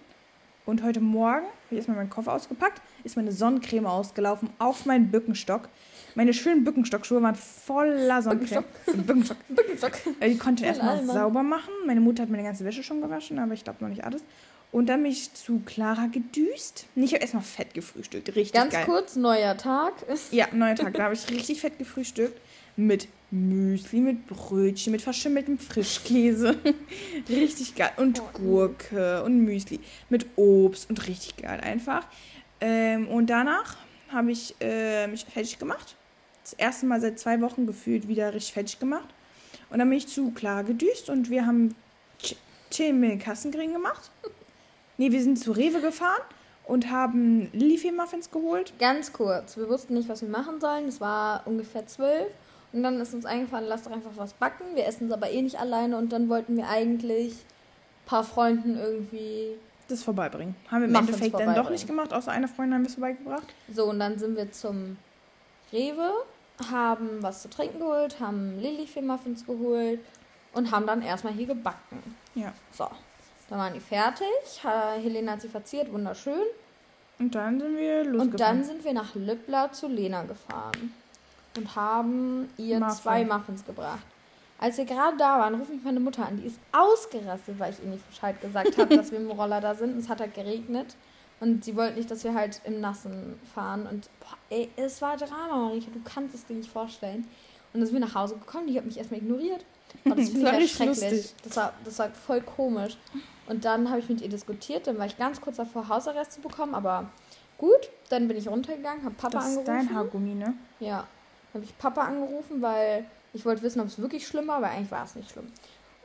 Und 0.65 0.83
heute 0.83 0.99
Morgen 0.99 1.45
habe 1.45 1.51
ich 1.69 1.77
erstmal 1.77 1.97
meinen 1.97 2.09
Koffer 2.09 2.33
ausgepackt, 2.33 2.81
ist 3.03 3.15
meine 3.15 3.31
Sonnencreme 3.31 3.85
ausgelaufen 3.85 4.49
auf 4.57 4.85
meinen 4.85 5.11
Bückenstock. 5.11 5.69
Meine 6.17 6.33
schönen 6.33 6.63
Bückenstockschuhe 6.63 7.21
waren 7.21 7.35
voller 7.35 8.23
Sonnencreme. 8.23 8.63
Bückenstock. 9.05 9.37
Bückenstock. 9.49 9.91
Äh, 10.19 10.29
Die 10.31 10.37
konnte 10.39 10.63
ich 10.63 10.67
erstmal 10.69 11.05
sauber 11.05 11.43
machen. 11.43 11.69
Meine 11.85 12.01
Mutter 12.01 12.23
hat 12.23 12.29
meine 12.31 12.41
ganze 12.41 12.65
Wäsche 12.65 12.81
schon 12.81 13.01
gewaschen, 13.01 13.37
aber 13.37 13.53
ich 13.53 13.63
glaube 13.63 13.77
noch 13.83 13.89
nicht 13.89 14.03
alles. 14.03 14.23
Und 14.71 14.87
dann 14.87 15.03
bin 15.03 15.11
ich 15.11 15.31
zu 15.35 15.61
Clara 15.63 16.07
gedüst. 16.07 16.87
Ich 16.95 17.13
habe 17.13 17.21
erstmal 17.21 17.43
fett 17.43 17.75
gefrühstückt. 17.75 18.29
Richtig 18.29 18.51
Ganz 18.53 18.73
geil. 18.73 18.85
kurz, 18.85 19.15
neuer 19.15 19.55
Tag. 19.57 19.93
Ja, 20.31 20.47
neuer 20.53 20.73
Tag. 20.73 20.95
Da 20.95 21.03
habe 21.03 21.13
ich 21.13 21.29
richtig 21.29 21.61
fett 21.61 21.77
gefrühstückt. 21.77 22.41
Mit 22.75 23.07
Müsli, 23.29 23.99
mit 23.99 24.25
Brötchen, 24.25 24.93
mit 24.93 25.03
verschimmeltem 25.03 25.59
Frischkäse. 25.59 26.57
richtig 27.29 27.75
geil. 27.75 27.91
Und 27.97 28.19
Oh, 28.21 28.29
Gurke 28.33 29.21
und 29.23 29.37
Müsli. 29.43 29.81
Mit 30.09 30.25
Obst 30.35 30.89
und 30.89 31.07
richtig 31.07 31.37
geil 31.37 31.59
einfach. 31.61 32.07
Ähm, 32.59 33.07
und 33.07 33.27
danach 33.29 33.77
habe 34.09 34.31
ich 34.31 34.55
äh, 34.61 35.05
mich 35.05 35.23
fertig 35.25 35.59
gemacht. 35.59 35.95
Das 36.49 36.53
erste 36.53 36.85
Mal 36.85 37.01
seit 37.01 37.19
zwei 37.19 37.41
Wochen 37.41 37.67
gefühlt 37.67 38.07
wieder 38.07 38.33
richtig 38.33 38.53
fertig 38.53 38.79
gemacht. 38.79 39.07
Und 39.69 39.79
dann 39.79 39.89
bin 39.89 39.97
ich 39.97 40.07
zu 40.07 40.31
Clara 40.31 40.61
gedüst 40.61 41.09
und 41.09 41.29
wir 41.29 41.45
haben 41.45 41.75
Ch- 42.21 42.37
Chili 42.71 42.93
mit 42.93 43.19
Kassengring 43.19 43.73
gemacht. 43.73 44.09
Nee, 44.97 45.11
wir 45.11 45.21
sind 45.21 45.37
zu 45.37 45.51
Rewe 45.51 45.81
gefahren 45.81 46.21
und 46.65 46.89
haben 46.89 47.49
Lillifee-Muffins 47.51 48.31
geholt. 48.31 48.71
Ganz 48.79 49.11
kurz. 49.11 49.57
Wir 49.57 49.67
wussten 49.67 49.93
nicht, 49.95 50.07
was 50.07 50.21
wir 50.21 50.29
machen 50.29 50.61
sollen. 50.61 50.87
Es 50.87 51.01
war 51.01 51.41
ungefähr 51.45 51.85
zwölf. 51.85 52.27
Und 52.71 52.83
dann 52.83 52.99
ist 53.01 53.13
uns 53.13 53.25
eingefallen, 53.25 53.67
lass 53.67 53.83
doch 53.83 53.91
einfach 53.91 54.11
was 54.15 54.31
backen. 54.33 54.63
Wir 54.75 54.85
essen 54.87 55.07
es 55.07 55.13
aber 55.13 55.29
eh 55.29 55.41
nicht 55.41 55.59
alleine. 55.59 55.97
Und 55.97 56.13
dann 56.13 56.29
wollten 56.29 56.55
wir 56.55 56.69
eigentlich 56.69 57.33
ein 57.33 58.05
paar 58.05 58.23
Freunden 58.23 58.77
irgendwie. 58.77 59.55
das 59.89 60.01
vorbeibringen. 60.03 60.55
Haben 60.71 60.81
wir 60.81 60.85
im 60.87 60.93
Muffins 60.93 61.09
Endeffekt 61.17 61.39
dann 61.39 61.55
doch 61.55 61.69
nicht 61.69 61.87
gemacht, 61.87 62.13
außer 62.13 62.31
einer 62.31 62.47
Freundin 62.47 62.75
haben 62.75 62.83
wir 62.83 62.87
es 62.89 62.95
vorbeigebracht. 62.95 63.47
So, 63.73 63.85
und 63.89 63.99
dann 63.99 64.17
sind 64.17 64.35
wir 64.37 64.49
zum 64.51 64.97
Rewe, 65.73 66.11
haben 66.71 67.21
was 67.21 67.41
zu 67.41 67.49
trinken 67.49 67.79
geholt, 67.79 68.19
haben 68.19 68.59
Lillifee-Muffins 68.59 69.45
geholt 69.45 69.99
und 70.53 70.71
haben 70.71 70.87
dann 70.87 71.01
erstmal 71.01 71.33
hier 71.33 71.47
gebacken. 71.47 72.15
Ja. 72.35 72.53
So, 72.71 72.87
dann 73.49 73.59
waren 73.59 73.73
die 73.73 73.79
fertig. 73.79 74.63
Helene 74.63 75.31
hat 75.31 75.41
sie 75.41 75.49
verziert, 75.49 75.91
wunderschön. 75.91 76.43
Und 77.19 77.33
dann 77.33 77.59
sind 77.59 77.77
wir 77.77 78.03
losgefahren. 78.03 78.31
Und 78.31 78.39
dann 78.39 78.63
sind 78.63 78.83
wir 78.83 78.93
nach 78.93 79.15
Lippla 79.15 79.71
zu 79.71 79.87
Lena 79.87 80.23
gefahren 80.23 80.93
und 81.57 81.75
haben 81.75 82.49
ihr 82.57 82.79
Muffin. 82.79 82.95
zwei 82.95 83.25
Muffins 83.25 83.65
gebracht. 83.65 84.05
Als 84.59 84.77
wir 84.77 84.85
gerade 84.85 85.17
da 85.17 85.39
waren, 85.39 85.55
ruft 85.55 85.71
mich 85.71 85.83
meine 85.83 85.99
Mutter 85.99 86.25
an. 86.25 86.37
Die 86.37 86.47
ist 86.47 86.59
ausgerastet, 86.71 87.59
weil 87.59 87.73
ich 87.73 87.79
ihr 87.83 87.89
nicht 87.89 88.07
Bescheid 88.09 88.39
gesagt 88.41 88.77
habe, 88.77 88.95
dass 88.97 89.11
wir 89.11 89.19
im 89.19 89.29
Roller 89.29 89.61
da 89.61 89.75
sind. 89.75 89.97
Es 89.97 90.09
hat 90.09 90.19
halt 90.19 90.33
geregnet. 90.33 90.95
Und 91.39 91.63
sie 91.63 91.75
wollte 91.75 91.95
nicht, 91.97 92.09
dass 92.09 92.23
wir 92.23 92.33
halt 92.33 92.61
im 92.63 92.81
Nassen 92.81 93.39
fahren. 93.53 93.85
Und 93.85 94.09
boah, 94.19 94.37
ey, 94.49 94.69
es 94.75 95.01
war 95.01 95.17
Drama, 95.17 95.67
Marika. 95.67 95.87
Du 95.93 96.01
kannst 96.03 96.33
es 96.33 96.45
dir 96.45 96.55
nicht 96.55 96.69
vorstellen. 96.69 97.27
Und 97.73 97.79
dann 97.81 97.85
sind 97.85 97.93
wir 97.93 97.99
nach 97.99 98.15
Hause 98.15 98.35
gekommen. 98.37 98.67
Die 98.67 98.77
hat 98.77 98.85
mich 98.85 98.97
erstmal 98.97 99.19
ignoriert. 99.19 99.63
Oh, 100.05 100.09
das 100.15 100.29
finde 100.31 100.49
ich 100.49 100.55
richtig 100.57 100.71
schrecklich. 100.71 101.11
lustig. 101.11 101.35
Das 101.43 101.57
war, 101.57 101.73
das 101.85 101.99
war 101.99 102.09
voll 102.11 102.41
komisch. 102.41 102.97
Und 103.47 103.65
dann 103.65 103.89
habe 103.89 103.99
ich 103.99 104.09
mit 104.09 104.21
ihr 104.21 104.29
diskutiert. 104.29 104.87
Dann 104.87 104.97
war 104.97 105.05
ich 105.05 105.17
ganz 105.17 105.39
kurz 105.39 105.57
davor, 105.57 105.87
Hausarrest 105.87 106.33
zu 106.33 106.41
bekommen. 106.41 106.73
Aber 106.73 107.11
gut, 107.57 107.89
dann 108.09 108.27
bin 108.27 108.37
ich 108.37 108.47
runtergegangen, 108.47 109.03
habe 109.05 109.15
Papa 109.15 109.37
das 109.37 109.49
ist 109.51 109.57
angerufen. 109.59 109.87
dein 109.87 109.95
Haargummi, 109.95 110.33
ne? 110.33 110.53
Ja, 110.79 111.07
habe 111.53 111.63
ich 111.63 111.77
Papa 111.77 112.01
angerufen, 112.01 112.61
weil 112.61 113.05
ich 113.33 113.45
wollte 113.45 113.61
wissen, 113.61 113.79
ob 113.79 113.87
es 113.87 113.99
wirklich 113.99 114.25
schlimm 114.27 114.47
war, 114.47 114.57
aber 114.57 114.69
eigentlich 114.69 114.91
war 114.91 115.03
es 115.03 115.15
nicht 115.15 115.31
schlimm. 115.31 115.51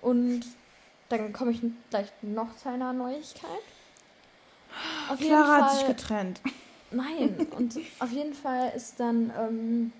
Und 0.00 0.42
dann 1.08 1.32
komme 1.32 1.52
ich 1.52 1.60
gleich 1.90 2.08
noch 2.22 2.56
zu 2.56 2.68
einer 2.68 2.92
Neuigkeit. 2.92 3.48
Auf 5.08 5.18
Clara 5.18 5.62
hat 5.62 5.70
sich 5.72 5.80
Fall, 5.80 5.94
getrennt. 5.94 6.40
Nein. 6.90 7.46
Und 7.56 7.78
auf 7.98 8.10
jeden 8.10 8.34
Fall 8.34 8.72
ist 8.76 9.00
dann 9.00 9.32
ähm, 9.38 9.92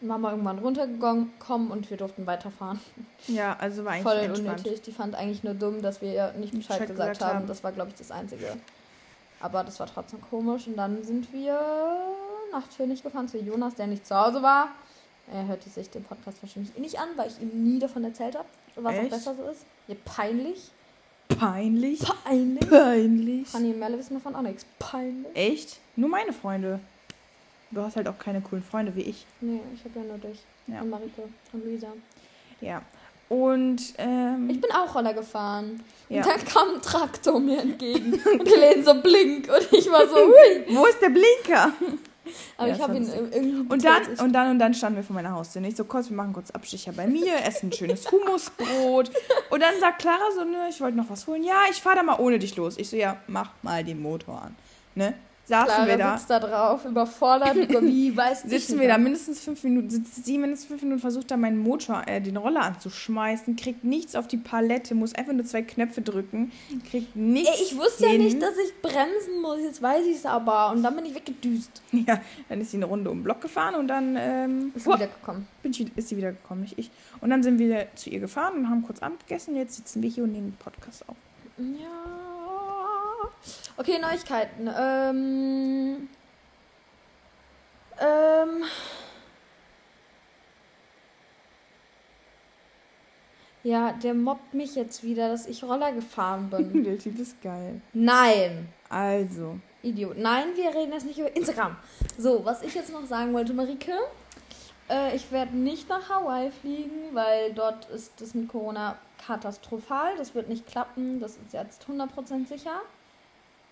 Mama 0.00 0.30
irgendwann 0.30 0.58
runtergekommen 0.58 1.70
und 1.70 1.90
wir 1.90 1.96
durften 1.96 2.26
weiterfahren. 2.26 2.80
Ja, 3.26 3.56
also 3.58 3.84
war 3.84 3.92
eigentlich 3.92 4.02
Voll 4.04 4.16
entspannt. 4.18 4.60
unnötig. 4.60 4.82
Die 4.82 4.92
fand 4.92 5.14
eigentlich 5.14 5.42
nur 5.42 5.54
dumm, 5.54 5.82
dass 5.82 6.00
wir 6.00 6.12
ihr 6.12 6.32
nicht 6.32 6.54
Bescheid, 6.54 6.78
Bescheid 6.80 6.88
gesagt, 6.88 7.20
haben. 7.20 7.38
haben. 7.38 7.46
Das 7.46 7.64
war, 7.64 7.72
glaube 7.72 7.90
ich, 7.90 7.96
das 7.96 8.10
Einzige. 8.10 8.56
Aber 9.40 9.64
das 9.64 9.78
war 9.80 9.86
trotzdem 9.86 10.20
komisch. 10.20 10.66
Und 10.66 10.76
dann 10.76 11.02
sind 11.02 11.32
wir 11.32 11.58
nach 12.52 12.64
König 12.76 13.02
gefahren 13.02 13.28
zu 13.28 13.38
Jonas, 13.38 13.74
der 13.74 13.86
nicht 13.86 14.06
zu 14.06 14.14
Hause 14.14 14.42
war. 14.42 14.68
Er 15.32 15.46
hörte 15.46 15.68
sich 15.68 15.90
den 15.90 16.04
Podcast 16.04 16.42
wahrscheinlich 16.42 16.76
eh 16.76 16.80
nicht 16.80 16.98
an, 16.98 17.08
weil 17.16 17.28
ich 17.28 17.40
ihm 17.40 17.64
nie 17.64 17.78
davon 17.78 18.02
erzählt 18.04 18.36
habe, 18.36 18.48
was 18.76 18.94
auch 18.96 19.00
Echt? 19.00 19.10
besser 19.10 19.34
so 19.34 19.42
ist. 19.50 19.66
Ja, 19.86 19.94
peinlich. 20.04 20.70
Peinlich. 21.28 22.00
Peinlich. 22.24 22.68
Peinlich. 22.68 23.48
Fanny 23.48 23.70
und 23.70 23.78
Merle 23.78 23.98
wissen 23.98 24.14
davon 24.14 24.34
auch 24.34 24.42
nichts. 24.42 24.64
Peinlich. 24.78 25.34
Echt? 25.34 25.78
Nur 25.96 26.08
meine 26.08 26.32
Freunde. 26.32 26.80
Du 27.70 27.82
hast 27.82 27.96
halt 27.96 28.08
auch 28.08 28.18
keine 28.18 28.40
coolen 28.40 28.62
Freunde 28.62 28.94
wie 28.96 29.02
ich. 29.02 29.26
Nee, 29.40 29.60
ich 29.74 29.84
habe 29.84 29.98
ja 30.00 30.04
nur 30.04 30.18
dich. 30.18 30.40
Ja. 30.66 30.80
Und 30.80 30.90
Marike 30.90 31.22
und 31.52 31.64
Luisa. 31.64 31.88
Ja. 32.60 32.82
Und, 33.28 33.94
ähm. 33.98 34.48
Ich 34.48 34.60
bin 34.60 34.70
auch 34.72 34.94
Roller 34.94 35.12
gefahren. 35.12 35.82
Ja. 36.08 36.22
Und 36.22 36.26
dann 36.26 36.44
kam 36.46 36.74
ein 36.76 36.82
Traktor 36.82 37.38
mir 37.38 37.60
entgegen. 37.60 38.14
und 38.14 38.48
Helene 38.48 38.82
so 38.82 38.94
blink. 38.94 39.48
Und 39.48 39.72
ich 39.72 39.90
war 39.90 40.08
so, 40.08 40.16
hui. 40.16 40.64
Wo 40.74 40.86
ist 40.86 41.00
der 41.02 41.10
Blinker? 41.10 41.72
Aber 42.56 42.68
Ja, 42.68 42.74
ich 42.74 42.80
habe 42.80 42.96
ihn 42.96 43.08
irgendwie. 43.32 43.72
Und 43.72 43.84
dann, 43.84 44.02
und 44.18 44.32
dann 44.32 44.50
und 44.50 44.58
dann 44.58 44.74
standen 44.74 44.96
wir 44.96 45.04
vor 45.04 45.14
meiner 45.14 45.32
Haustür. 45.32 45.62
Ich 45.62 45.76
so, 45.76 45.84
kurz, 45.84 46.10
wir 46.10 46.16
machen 46.16 46.32
kurz 46.32 46.50
Abstecher 46.50 46.92
bei 46.92 47.06
mir, 47.06 47.44
essen 47.44 47.68
ein 47.68 47.72
schönes 47.72 48.10
Hummusbrot. 48.10 49.10
Und 49.50 49.60
dann 49.60 49.78
sagt 49.80 50.00
Clara 50.00 50.30
so, 50.34 50.44
ne, 50.44 50.68
ich 50.70 50.80
wollte 50.80 50.96
noch 50.96 51.10
was 51.10 51.26
holen. 51.26 51.42
Ja, 51.44 51.62
ich 51.70 51.80
fahre 51.80 51.96
da 51.96 52.02
mal 52.02 52.18
ohne 52.18 52.38
dich 52.38 52.56
los. 52.56 52.76
Ich 52.78 52.88
so, 52.88 52.96
ja, 52.96 53.16
mach 53.26 53.50
mal 53.62 53.84
den 53.84 54.00
Motor 54.00 54.42
an. 54.42 54.56
Ne? 54.94 55.14
Saßen 55.48 55.66
Clara 55.66 55.86
wir 55.86 55.96
da. 55.96 56.16
sitzt 56.18 56.30
da 56.30 56.40
drauf, 56.40 56.84
überfordert, 56.84 57.54
über 57.68 57.82
wie 57.82 58.14
weiß 58.14 58.44
ich 58.44 58.50
Sitzen 58.50 58.78
wir 58.78 58.88
da 58.88 58.98
mindestens 58.98 59.40
fünf 59.40 59.64
Minuten, 59.64 59.88
sitzt 59.88 60.24
sie 60.24 60.36
mindestens 60.36 60.68
fünf 60.68 60.82
Minuten, 60.82 61.00
versucht 61.00 61.30
da 61.30 61.36
meinen 61.38 61.58
Motor, 61.58 62.02
äh, 62.06 62.20
den 62.20 62.36
Roller 62.36 62.60
anzuschmeißen, 62.62 63.56
kriegt 63.56 63.82
nichts 63.82 64.14
auf 64.14 64.28
die 64.28 64.36
Palette, 64.36 64.94
muss 64.94 65.14
einfach 65.14 65.32
nur 65.32 65.46
zwei 65.46 65.62
Knöpfe 65.62 66.02
drücken, 66.02 66.52
kriegt 66.90 67.16
nichts. 67.16 67.48
Ey, 67.48 67.64
ich 67.64 67.76
wusste 67.78 68.04
ja 68.04 68.10
hin. 68.10 68.24
nicht, 68.24 68.42
dass 68.42 68.54
ich 68.58 68.80
bremsen 68.82 69.40
muss. 69.40 69.58
Jetzt 69.62 69.80
weiß 69.80 70.04
ich 70.06 70.16
es 70.16 70.26
aber. 70.26 70.70
Und 70.72 70.82
dann 70.82 70.94
bin 70.94 71.06
ich 71.06 71.14
weggedüst. 71.14 71.82
Ja, 71.92 72.20
dann 72.48 72.60
ist 72.60 72.70
sie 72.70 72.76
eine 72.76 72.84
Runde 72.86 73.10
um 73.10 73.18
den 73.18 73.24
Block 73.24 73.40
gefahren 73.40 73.74
und 73.74 73.88
dann 73.88 74.16
ähm, 74.18 74.72
Ist 74.74 74.86
Uah, 74.86 74.96
wiedergekommen. 74.96 75.46
bin 75.62 75.72
ich, 75.72 75.96
ist 75.96 76.08
sie 76.10 76.16
wiedergekommen, 76.18 76.62
nicht 76.64 76.78
ich. 76.78 76.90
Und 77.20 77.30
dann 77.30 77.42
sind 77.42 77.58
wir 77.58 77.86
zu 77.94 78.10
ihr 78.10 78.20
gefahren 78.20 78.54
und 78.58 78.68
haben 78.68 78.82
kurz 78.82 79.00
Abend 79.02 79.20
gegessen. 79.20 79.56
Jetzt 79.56 79.76
sitzen 79.76 80.02
wir 80.02 80.10
hier 80.10 80.24
und 80.24 80.32
nehmen 80.32 80.50
den 80.52 80.56
Podcast 80.56 81.08
auf. 81.08 81.16
Ja. 81.56 82.37
Okay, 83.76 83.98
Neuigkeiten. 83.98 84.68
Ähm. 84.76 86.08
Ähm. 88.00 88.64
Ja, 93.64 93.92
der 93.92 94.14
mobbt 94.14 94.54
mich 94.54 94.74
jetzt 94.76 95.02
wieder, 95.02 95.28
dass 95.28 95.46
ich 95.46 95.62
Roller 95.62 95.92
gefahren 95.92 96.48
bin. 96.48 96.84
Der 96.84 96.98
Typ 96.98 97.18
ist 97.18 97.42
geil. 97.42 97.80
Nein. 97.92 98.68
Also, 98.88 99.58
Idiot. 99.82 100.16
Nein, 100.16 100.48
wir 100.54 100.74
reden 100.74 100.92
jetzt 100.92 101.04
nicht 101.04 101.18
über 101.18 101.34
Instagram. 101.36 101.76
So, 102.16 102.44
was 102.44 102.62
ich 102.62 102.74
jetzt 102.74 102.92
noch 102.92 103.04
sagen 103.04 103.34
wollte, 103.34 103.52
Marike. 103.52 103.92
Äh, 104.88 105.14
ich 105.14 105.30
werde 105.30 105.56
nicht 105.56 105.88
nach 105.88 106.08
Hawaii 106.08 106.50
fliegen, 106.50 107.14
weil 107.14 107.52
dort 107.52 107.90
ist 107.90 108.20
es 108.20 108.34
mit 108.34 108.48
Corona 108.48 108.96
katastrophal. 109.26 110.16
Das 110.16 110.34
wird 110.34 110.48
nicht 110.48 110.66
klappen. 110.66 111.20
Das 111.20 111.32
ist 111.32 111.52
jetzt 111.52 111.86
100% 111.88 112.48
sicher. 112.48 112.80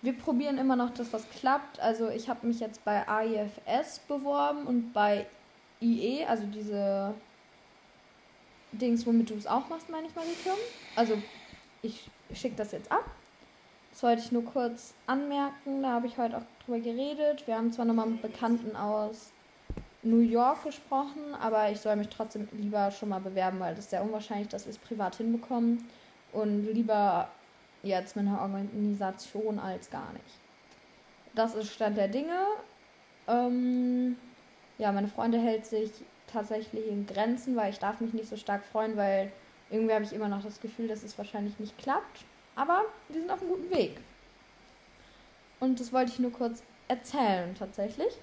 Wir 0.01 0.13
probieren 0.13 0.57
immer 0.57 0.75
noch, 0.75 0.91
dass 0.91 1.11
was 1.13 1.29
klappt. 1.29 1.79
Also 1.79 2.09
ich 2.09 2.29
habe 2.29 2.45
mich 2.45 2.59
jetzt 2.59 2.83
bei 2.85 3.07
AIFS 3.07 3.99
beworben 4.07 4.65
und 4.65 4.93
bei 4.93 5.25
IE, 5.81 6.25
also 6.25 6.45
diese 6.45 7.13
Dings, 8.71 9.05
womit 9.05 9.29
du 9.29 9.35
es 9.35 9.47
auch 9.47 9.67
machst, 9.69 9.89
meine 9.89 10.07
ich, 10.07 10.15
Marike. 10.15 10.51
Also 10.95 11.17
ich 11.81 12.09
schicke 12.33 12.55
das 12.55 12.71
jetzt 12.71 12.91
ab. 12.91 13.05
Das 13.91 14.03
wollte 14.03 14.21
ich 14.21 14.31
nur 14.31 14.45
kurz 14.45 14.93
anmerken. 15.07 15.81
Da 15.81 15.89
habe 15.89 16.07
ich 16.07 16.17
heute 16.17 16.37
auch 16.37 16.43
drüber 16.63 16.79
geredet. 16.79 17.47
Wir 17.47 17.55
haben 17.55 17.71
zwar 17.71 17.85
nochmal 17.85 18.07
mit 18.07 18.21
Bekannten 18.21 18.75
aus 18.75 19.31
New 20.03 20.19
York 20.19 20.63
gesprochen, 20.63 21.33
aber 21.41 21.71
ich 21.71 21.79
soll 21.79 21.95
mich 21.95 22.09
trotzdem 22.09 22.47
lieber 22.51 22.91
schon 22.91 23.09
mal 23.09 23.19
bewerben, 23.19 23.59
weil 23.59 23.73
das 23.73 23.85
ist 23.85 23.89
sehr 23.89 24.03
unwahrscheinlich, 24.03 24.49
dass 24.49 24.65
wir 24.65 24.71
es 24.71 24.77
privat 24.77 25.15
hinbekommen. 25.15 25.87
Und 26.31 26.65
lieber 26.73 27.29
jetzt 27.83 28.15
mit 28.15 28.27
einer 28.27 28.41
Organisation 28.41 29.59
als 29.59 29.89
gar 29.89 30.11
nicht. 30.13 30.39
Das 31.35 31.55
ist 31.55 31.73
Stand 31.73 31.97
der 31.97 32.07
Dinge. 32.07 32.45
Ähm, 33.27 34.17
ja, 34.77 34.91
meine 34.91 35.07
Freunde 35.07 35.39
hält 35.39 35.65
sich 35.65 35.91
tatsächlich 36.31 36.87
in 36.87 37.05
Grenzen, 37.05 37.55
weil 37.55 37.71
ich 37.71 37.79
darf 37.79 38.01
mich 38.01 38.13
nicht 38.13 38.29
so 38.29 38.37
stark 38.37 38.63
freuen, 38.65 38.97
weil 38.97 39.31
irgendwie 39.69 39.93
habe 39.93 40.03
ich 40.03 40.13
immer 40.13 40.27
noch 40.27 40.43
das 40.43 40.59
Gefühl, 40.59 40.87
dass 40.87 41.03
es 41.03 41.17
wahrscheinlich 41.17 41.59
nicht 41.59 41.77
klappt. 41.77 42.25
Aber 42.55 42.85
wir 43.09 43.21
sind 43.21 43.31
auf 43.31 43.41
einem 43.41 43.51
guten 43.51 43.69
Weg. 43.69 43.97
Und 45.59 45.79
das 45.79 45.91
wollte 45.91 46.11
ich 46.11 46.19
nur 46.19 46.31
kurz 46.31 46.63
erzählen, 46.87 47.55
tatsächlich. 47.55 48.13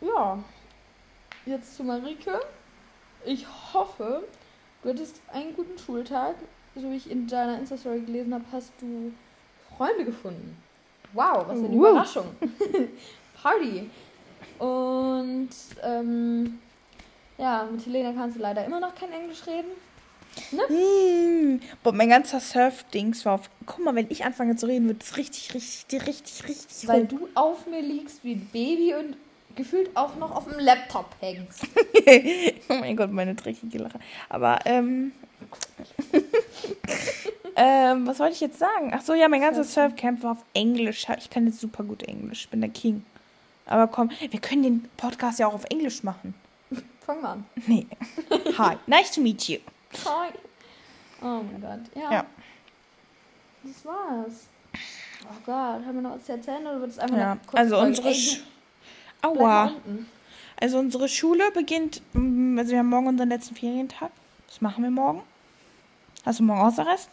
Ja, 0.00 0.42
jetzt 1.46 1.76
zu 1.76 1.84
Marike. 1.84 2.40
Ich 3.24 3.46
hoffe, 3.72 4.24
du 4.82 4.88
hattest 4.88 5.20
einen 5.28 5.54
guten 5.54 5.78
Schultag. 5.78 6.34
So 6.74 6.90
wie 6.90 6.96
ich 6.96 7.10
in 7.10 7.26
deiner 7.26 7.58
Insta-Story 7.58 8.00
gelesen 8.00 8.32
habe, 8.34 8.44
hast 8.52 8.72
du 8.80 9.12
Freunde 9.76 10.04
gefunden. 10.04 10.56
Wow, 11.12 11.44
was 11.46 11.58
für 11.60 11.66
eine 11.66 11.76
Wow. 11.76 11.90
Überraschung. 11.90 12.26
Party. 13.42 13.90
Und 14.58 15.48
ähm, 15.82 16.58
ja, 17.36 17.68
mit 17.70 17.84
Helena 17.84 18.12
kannst 18.12 18.36
du 18.36 18.40
leider 18.40 18.64
immer 18.64 18.80
noch 18.80 18.94
kein 18.94 19.12
Englisch 19.12 19.42
reden. 19.46 19.68
hm, 20.68 21.60
boah, 21.82 21.92
mein 21.92 22.08
ganzer 22.08 22.40
Surf-Dings 22.40 23.24
war 23.26 23.34
auf. 23.34 23.50
Guck 23.66 23.84
mal, 23.84 23.94
wenn 23.94 24.06
ich 24.10 24.24
anfange 24.24 24.56
zu 24.56 24.66
reden, 24.66 24.88
wird 24.88 25.02
es 25.02 25.16
richtig, 25.18 25.52
richtig, 25.54 26.06
richtig, 26.06 26.48
richtig 26.48 26.88
Weil 26.88 27.02
hoch. 27.04 27.08
du 27.08 27.28
auf 27.34 27.66
mir 27.66 27.82
liegst 27.82 28.24
wie 28.24 28.32
ein 28.34 28.48
Baby 28.52 28.94
und 28.94 29.16
gefühlt 29.56 29.94
auch 29.94 30.16
noch 30.16 30.34
auf 30.34 30.48
dem 30.48 30.58
Laptop 30.58 31.06
hängst. 31.20 31.66
oh 32.70 32.74
mein 32.74 32.96
Gott, 32.96 33.10
meine 33.12 33.34
dreckige 33.34 33.78
Lache. 33.78 33.98
Aber, 34.30 34.58
ähm. 34.64 35.12
ähm, 37.56 38.06
was 38.06 38.18
wollte 38.18 38.34
ich 38.34 38.40
jetzt 38.40 38.58
sagen? 38.58 38.92
Ach 38.94 39.02
so, 39.02 39.14
ja, 39.14 39.28
mein 39.28 39.40
ganzes 39.40 39.74
Surfcamp 39.74 40.22
war 40.22 40.32
auf 40.32 40.44
Englisch. 40.54 41.06
Ich 41.18 41.30
kann 41.30 41.46
jetzt 41.46 41.60
super 41.60 41.84
gut 41.84 42.02
Englisch. 42.04 42.42
Ich 42.42 42.48
bin 42.48 42.60
der 42.60 42.70
King. 42.70 43.04
Aber 43.66 43.86
komm, 43.86 44.10
wir 44.30 44.40
können 44.40 44.62
den 44.62 44.88
Podcast 44.96 45.38
ja 45.38 45.46
auch 45.46 45.54
auf 45.54 45.64
Englisch 45.70 46.02
machen. 46.02 46.34
Fang 47.04 47.20
mal 47.20 47.32
an. 47.32 47.44
Nee. 47.66 47.86
Hi, 48.58 48.76
nice 48.86 49.10
to 49.12 49.20
meet 49.20 49.48
you. 49.48 49.58
Hi. 50.04 50.30
Oh 51.20 51.42
mein 51.42 51.60
Gott. 51.60 51.80
Ja. 51.94 52.12
Ja. 52.12 52.26
Das 53.64 53.84
war's. 53.84 54.48
Oh 55.24 55.36
Gott, 55.46 55.84
haben 55.86 55.94
wir 55.94 56.02
noch 56.02 56.16
was 56.16 56.24
zu 56.24 56.32
erzählen 56.32 56.66
oder 56.66 56.80
wird 56.80 56.90
es 56.90 56.98
einfach 56.98 57.16
Ja, 57.16 57.36
kurze 57.46 57.58
also 57.58 57.78
unsere. 57.78 58.14
Sch 58.14 58.42
Aua. 59.22 59.72
Also 60.60 60.78
unsere 60.78 61.08
Schule 61.08 61.50
beginnt, 61.52 62.02
mm, 62.12 62.58
also 62.58 62.72
wir 62.72 62.78
haben 62.80 62.88
morgen 62.88 63.06
unseren 63.06 63.28
letzten 63.28 63.54
Ferientag. 63.54 64.10
Was 64.48 64.60
machen 64.60 64.82
wir 64.82 64.90
morgen? 64.90 65.22
Hast 66.24 66.38
du 66.38 66.44
morgen 66.44 66.60
Hausarrest? 66.60 67.10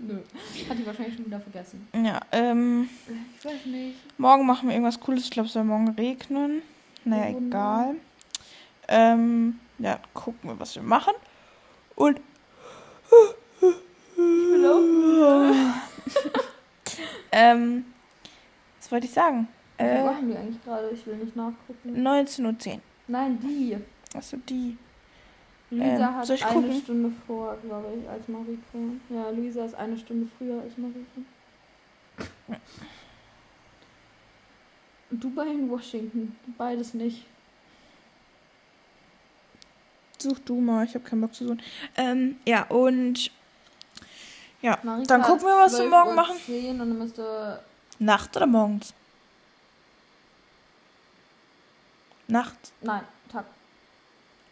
Nö. 0.00 0.18
Hat 0.68 0.78
die 0.78 0.86
wahrscheinlich 0.86 1.16
schon 1.16 1.26
wieder 1.26 1.40
vergessen. 1.40 1.88
Ja, 1.94 2.20
ähm, 2.32 2.88
Ich 3.38 3.44
weiß 3.44 3.66
nicht. 3.66 3.96
morgen 4.18 4.44
machen 4.46 4.68
wir 4.68 4.74
irgendwas 4.74 5.00
Cooles. 5.00 5.24
Ich 5.24 5.30
glaube, 5.30 5.46
es 5.46 5.52
soll 5.54 5.64
morgen 5.64 5.88
regnen. 5.90 6.62
Naja, 7.04 7.34
Oh, 7.34 7.38
egal. 7.46 7.94
Ähm, 8.88 9.58
ja, 9.78 9.98
gucken 10.12 10.50
wir, 10.50 10.60
was 10.60 10.74
wir 10.74 10.82
machen. 10.82 11.14
Und 11.94 12.20
Ich 14.16 14.66
auch. 14.66 15.54
ähm, 17.32 17.84
was 18.80 18.92
wollte 18.92 19.06
ich 19.06 19.12
sagen? 19.12 19.48
Was 19.78 19.86
Äh, 19.86 20.04
machen 20.04 20.28
die 20.30 20.36
eigentlich 20.36 20.62
gerade? 20.64 20.90
Ich 20.90 21.06
will 21.06 21.16
nicht 21.16 21.36
nachgucken. 21.36 21.96
19.10 22.06 22.74
Uhr. 22.74 22.80
Nein, 23.06 23.38
die. 23.40 23.76
Achso, 24.14 24.36
die. 24.48 24.76
Luisa 25.70 26.08
Ähm, 26.08 26.16
hat 26.16 26.30
eine 26.30 26.52
gucken? 26.52 26.80
Stunde 26.82 27.12
vor, 27.26 27.56
glaube 27.62 27.88
ich, 28.00 28.08
als 28.08 28.26
Marike. 28.28 28.60
Ja, 29.10 29.30
Luisa 29.30 29.64
ist 29.64 29.74
eine 29.74 29.98
Stunde 29.98 30.28
früher 30.38 30.62
als 30.62 30.76
Marike. 30.78 31.22
Dubai 35.10 35.48
und 35.48 35.70
Washington. 35.70 36.36
Beides 36.56 36.94
nicht. 36.94 37.26
Such 40.18 40.38
du 40.44 40.60
mal, 40.60 40.84
ich 40.84 40.94
habe 40.94 41.04
keinen 41.04 41.20
Bock 41.20 41.34
zu 41.34 41.46
suchen. 41.46 41.62
Ähm, 41.96 42.36
ja, 42.44 42.64
und 42.64 43.30
ja, 44.60 44.78
Marika 44.82 45.06
dann 45.06 45.22
gucken 45.22 45.46
wir, 45.46 45.56
was 45.64 45.78
wir 45.78 45.88
morgen 45.88 46.10
12:10 46.10 46.14
machen. 46.14 46.36
Und 46.70 46.78
dann 46.78 46.98
müsste. 46.98 47.62
Nacht 48.00 48.36
oder 48.36 48.46
morgens? 48.46 48.94
Nacht. 52.26 52.72
Nein, 52.82 53.02
Tag. 53.30 53.44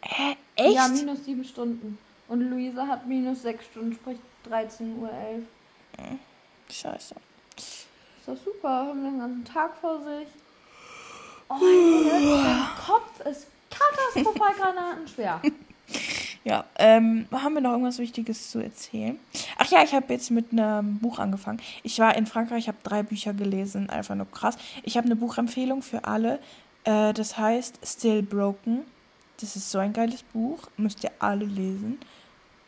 Hä? 0.01 0.37
Echt? 0.57 0.73
Ja, 0.73 0.87
minus 0.87 1.23
sieben 1.23 1.43
Stunden. 1.43 1.97
Und 2.27 2.41
Luisa 2.41 2.85
hat 2.87 3.07
minus 3.07 3.43
sechs 3.43 3.65
Stunden, 3.65 3.93
sprich 3.93 4.17
13.11 4.49 4.97
Uhr. 4.97 5.09
Scheiße. 6.69 7.15
Ist 7.55 7.87
doch 8.25 8.37
super. 8.43 8.69
Haben 8.87 9.03
den 9.03 9.19
ganzen 9.19 9.45
Tag 9.45 9.77
vor 9.77 9.99
sich. 9.99 10.27
Oh 11.49 11.53
mein 11.53 12.67
Kopf 12.85 13.25
ist 13.25 13.47
katastrophal 13.69 14.53
granatenschwer. 14.59 15.41
Ja, 16.43 16.65
ähm, 16.77 17.25
haben 17.31 17.53
wir 17.55 17.61
noch 17.61 17.71
irgendwas 17.71 17.99
Wichtiges 17.99 18.51
zu 18.51 18.59
erzählen? 18.59 19.19
Ach 19.57 19.69
ja, 19.69 19.83
ich 19.83 19.93
habe 19.93 20.11
jetzt 20.13 20.31
mit 20.31 20.51
einem 20.51 20.99
Buch 20.99 21.19
angefangen. 21.19 21.61
Ich 21.83 21.99
war 21.99 22.15
in 22.15 22.25
Frankreich, 22.25 22.59
ich 22.59 22.67
habe 22.67 22.77
drei 22.83 23.03
Bücher 23.03 23.33
gelesen, 23.33 23.89
einfach 23.89 24.15
nur 24.15 24.29
krass. 24.29 24.57
Ich 24.83 24.97
habe 24.97 25.05
eine 25.05 25.15
Buchempfehlung 25.15 25.81
für 25.81 26.03
alle. 26.05 26.39
Äh, 26.83 27.13
das 27.13 27.37
heißt 27.37 27.79
Still 27.83 28.23
Broken. 28.23 28.85
Das 29.39 29.55
ist 29.55 29.69
so 29.69 29.77
ein 29.79 29.93
geiles 29.93 30.23
Buch, 30.23 30.67
müsst 30.77 31.03
ihr 31.03 31.11
alle 31.19 31.45
lesen. 31.45 31.99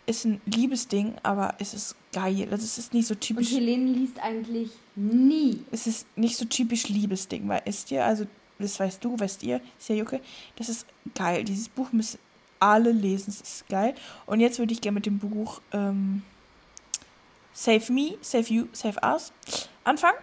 Ist 0.05 0.25
ein 0.25 0.41
Liebesding, 0.45 1.15
aber 1.23 1.55
es 1.59 1.73
ist 1.73 1.95
geil. 2.11 2.47
Also 2.51 2.63
es 2.63 2.77
ist 2.77 2.93
nicht 2.93 3.07
so 3.07 3.13
Und 3.13 3.21
typisch. 3.21 3.51
Helene 3.51 3.91
liest 3.91 4.19
eigentlich 4.19 4.71
nie. 4.95 5.63
Es 5.71 5.87
ist 5.87 6.07
nicht 6.17 6.35
so 6.35 6.45
typisch 6.45 6.87
Liebesding, 6.89 7.47
weil 7.47 7.61
ist 7.65 7.91
ihr, 7.91 8.05
also 8.05 8.25
das 8.57 8.79
weißt 8.79 9.03
du, 9.03 9.19
weißt 9.19 9.43
ihr, 9.43 9.61
ist 9.77 9.89
ja 9.89 9.95
Jucke, 9.95 10.21
das 10.57 10.69
ist 10.69 10.85
geil. 11.15 11.43
Dieses 11.43 11.69
Buch 11.69 11.91
müssen 11.91 12.19
alle 12.59 12.91
lesen, 12.91 13.29
es 13.29 13.41
ist 13.41 13.69
geil. 13.69 13.95
Und 14.25 14.39
jetzt 14.39 14.59
würde 14.59 14.73
ich 14.73 14.81
gerne 14.81 14.95
mit 14.95 15.05
dem 15.05 15.19
Buch 15.19 15.61
ähm, 15.71 16.23
Save 17.53 17.91
Me, 17.91 18.17
Save 18.21 18.53
You, 18.53 18.67
Save 18.73 18.99
Us 19.03 19.31
anfangen. 19.83 20.17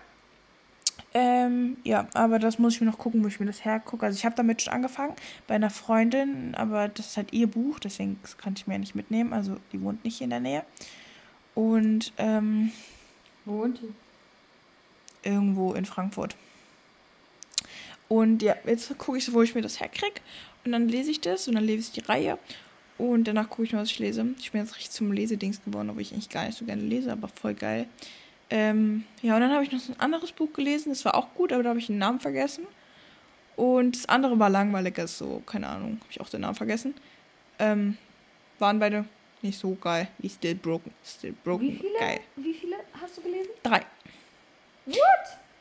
Ähm, 1.18 1.78
ja, 1.82 2.06
aber 2.12 2.38
das 2.38 2.58
muss 2.58 2.74
ich 2.74 2.82
mir 2.82 2.88
noch 2.88 2.98
gucken, 2.98 3.24
wo 3.24 3.28
ich 3.28 3.40
mir 3.40 3.46
das 3.46 3.64
hergucke. 3.64 4.04
Also 4.04 4.18
ich 4.18 4.26
habe 4.26 4.34
damit 4.34 4.60
schon 4.60 4.74
angefangen 4.74 5.14
bei 5.46 5.54
einer 5.54 5.70
Freundin, 5.70 6.54
aber 6.54 6.88
das 6.88 7.06
ist 7.06 7.16
halt 7.16 7.32
ihr 7.32 7.46
Buch, 7.46 7.78
deswegen 7.78 8.20
kann 8.36 8.52
ich 8.54 8.66
mir 8.66 8.74
ja 8.74 8.80
nicht 8.80 8.94
mitnehmen. 8.94 9.32
Also 9.32 9.56
die 9.72 9.80
wohnt 9.80 10.04
nicht 10.04 10.18
hier 10.18 10.26
in 10.26 10.30
der 10.30 10.40
Nähe. 10.40 10.62
Und 11.54 12.12
ähm, 12.18 12.70
Wo 13.46 13.60
wohnt 13.60 13.80
die? 13.80 13.94
irgendwo 15.26 15.72
in 15.72 15.86
Frankfurt. 15.86 16.36
Und 18.08 18.42
ja, 18.42 18.54
jetzt 18.66 18.98
gucke 18.98 19.16
ich, 19.16 19.32
wo 19.32 19.40
ich 19.40 19.54
mir 19.54 19.62
das 19.62 19.80
herkriege. 19.80 20.20
Und 20.66 20.72
dann 20.72 20.86
lese 20.86 21.10
ich 21.10 21.22
das 21.22 21.48
und 21.48 21.54
dann 21.54 21.64
lese 21.64 21.80
ich 21.80 21.92
die 21.92 22.06
Reihe. 22.06 22.38
Und 22.98 23.24
danach 23.24 23.48
gucke 23.48 23.62
ich 23.64 23.72
mal, 23.72 23.80
was 23.80 23.90
ich 23.90 23.98
lese. 24.00 24.26
Ich 24.38 24.52
bin 24.52 24.60
jetzt 24.60 24.76
richtig 24.76 24.90
zum 24.90 25.12
Lesedings 25.12 25.64
geworden, 25.64 25.88
obwohl 25.88 26.02
ich 26.02 26.12
eigentlich 26.12 26.28
gar 26.28 26.44
nicht 26.44 26.58
so 26.58 26.66
gerne 26.66 26.82
lese, 26.82 27.10
aber 27.10 27.28
voll 27.28 27.54
geil. 27.54 27.88
Ähm, 28.48 29.04
ja, 29.22 29.34
und 29.34 29.40
dann 29.40 29.52
habe 29.52 29.64
ich 29.64 29.72
noch 29.72 29.80
so 29.80 29.92
ein 29.92 30.00
anderes 30.00 30.32
Buch 30.32 30.52
gelesen. 30.52 30.90
Das 30.90 31.04
war 31.04 31.14
auch 31.16 31.34
gut, 31.34 31.52
aber 31.52 31.62
da 31.62 31.70
habe 31.70 31.78
ich 31.78 31.86
den 31.86 31.98
Namen 31.98 32.20
vergessen. 32.20 32.66
Und 33.56 33.96
das 33.96 34.06
andere 34.08 34.38
war 34.38 34.50
langweiliger, 34.50 35.06
so, 35.08 35.42
keine 35.46 35.66
Ahnung, 35.68 35.92
habe 36.00 36.10
ich 36.10 36.20
auch 36.20 36.28
den 36.28 36.42
Namen 36.42 36.54
vergessen. 36.54 36.94
Ähm, 37.58 37.96
waren 38.58 38.78
beide 38.78 39.04
nicht 39.42 39.58
so 39.58 39.74
geil 39.74 40.08
wie 40.18 40.28
Still 40.28 40.54
Broken. 40.54 40.92
Still 41.04 41.34
Broken, 41.42 41.68
Wie 41.68 41.76
viele, 41.76 41.98
geil. 41.98 42.20
wie 42.36 42.54
viele 42.54 42.76
hast 43.00 43.16
du 43.16 43.22
gelesen? 43.22 43.50
Drei. 43.62 43.80
What? 44.86 44.96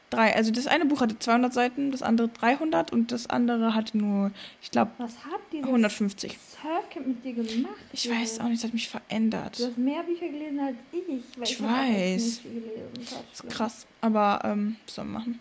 Drei. 0.09 0.35
Also 0.35 0.51
das 0.51 0.67
eine 0.67 0.85
Buch 0.85 1.01
hatte 1.01 1.17
200 1.17 1.53
Seiten, 1.53 1.91
das 1.91 2.01
andere 2.01 2.27
300 2.29 2.91
und 2.91 3.11
das 3.11 3.27
andere 3.27 3.73
hatte 3.73 3.97
nur, 3.97 4.31
ich 4.61 4.71
glaube, 4.71 4.91
Was 4.97 5.25
hat 5.25 5.41
dieses 5.51 5.65
150. 5.65 6.37
Surfcamp 6.37 7.07
mit 7.07 7.25
dir 7.25 7.33
gemacht? 7.33 7.73
Ich 7.91 8.09
weiß 8.09 8.39
auch 8.39 8.45
nicht, 8.45 8.59
es 8.59 8.63
hat 8.63 8.73
mich 8.73 8.87
verändert. 8.87 9.59
Du 9.59 9.65
hast 9.65 9.77
mehr 9.77 10.03
Bücher 10.03 10.27
gelesen 10.27 10.59
als 10.59 10.77
ich. 10.91 11.23
Weil 11.37 11.43
Ich 11.43 11.61
auch 11.61 11.65
echt 11.65 11.87
weiß. 11.89 12.23
Nicht 12.23 12.41
viel 12.41 12.51
gelesen. 12.51 12.89
Das 12.99 13.13
ist 13.33 13.49
krass. 13.49 13.87
Aber, 14.01 14.41
ähm, 14.43 14.75
was 14.85 14.95
soll 14.95 15.05
man 15.05 15.13
machen? 15.13 15.39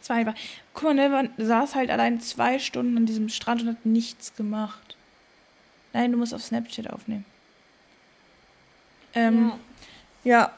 Es 0.00 0.08
war. 0.08 0.34
Guck 0.74 0.82
mal, 0.82 0.94
ne, 0.94 1.08
man 1.08 1.30
saß 1.36 1.74
halt 1.74 1.90
allein 1.90 2.20
zwei 2.20 2.58
Stunden 2.58 2.96
an 2.96 3.06
diesem 3.06 3.28
Strand 3.28 3.62
und 3.62 3.68
hat 3.68 3.86
nichts 3.86 4.34
gemacht. 4.34 4.96
Nein, 5.92 6.12
du 6.12 6.18
musst 6.18 6.32
auf 6.32 6.42
Snapchat 6.42 6.90
aufnehmen. 6.90 7.24
Ähm, 9.14 9.52
ja. 10.24 10.38
ja. 10.38 10.52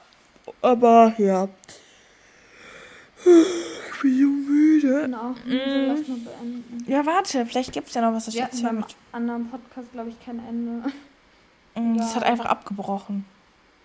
aber 0.61 1.15
ja. 1.19 1.49
Ich 3.25 4.01
bin 4.03 4.19
so 4.19 4.27
müde. 4.27 5.03
Genau. 5.03 5.29
Also 5.29 5.37
lass 5.47 6.09
mal 6.09 6.17
beenden. 6.19 6.85
Ja, 6.89 7.07
warte, 7.07 7.47
vielleicht 7.47 7.73
gibt 7.73 7.89
es 7.89 7.95
ja 7.95 8.03
noch 8.03 8.15
was, 8.17 8.25
das 8.27 8.35
ich 8.35 8.41
erzählen 8.41 8.67
beim 8.67 8.77
möchte. 8.81 8.95
anderen 9.13 9.49
Podcast, 9.49 9.93
glaube 9.93 10.11
ich, 10.11 10.25
kein 10.25 10.39
Ende. 10.47 10.91
Mm, 11.75 11.97
Das 11.97 12.15
hat 12.15 12.25
einfach 12.25 12.45
abgebrochen. 12.45 13.25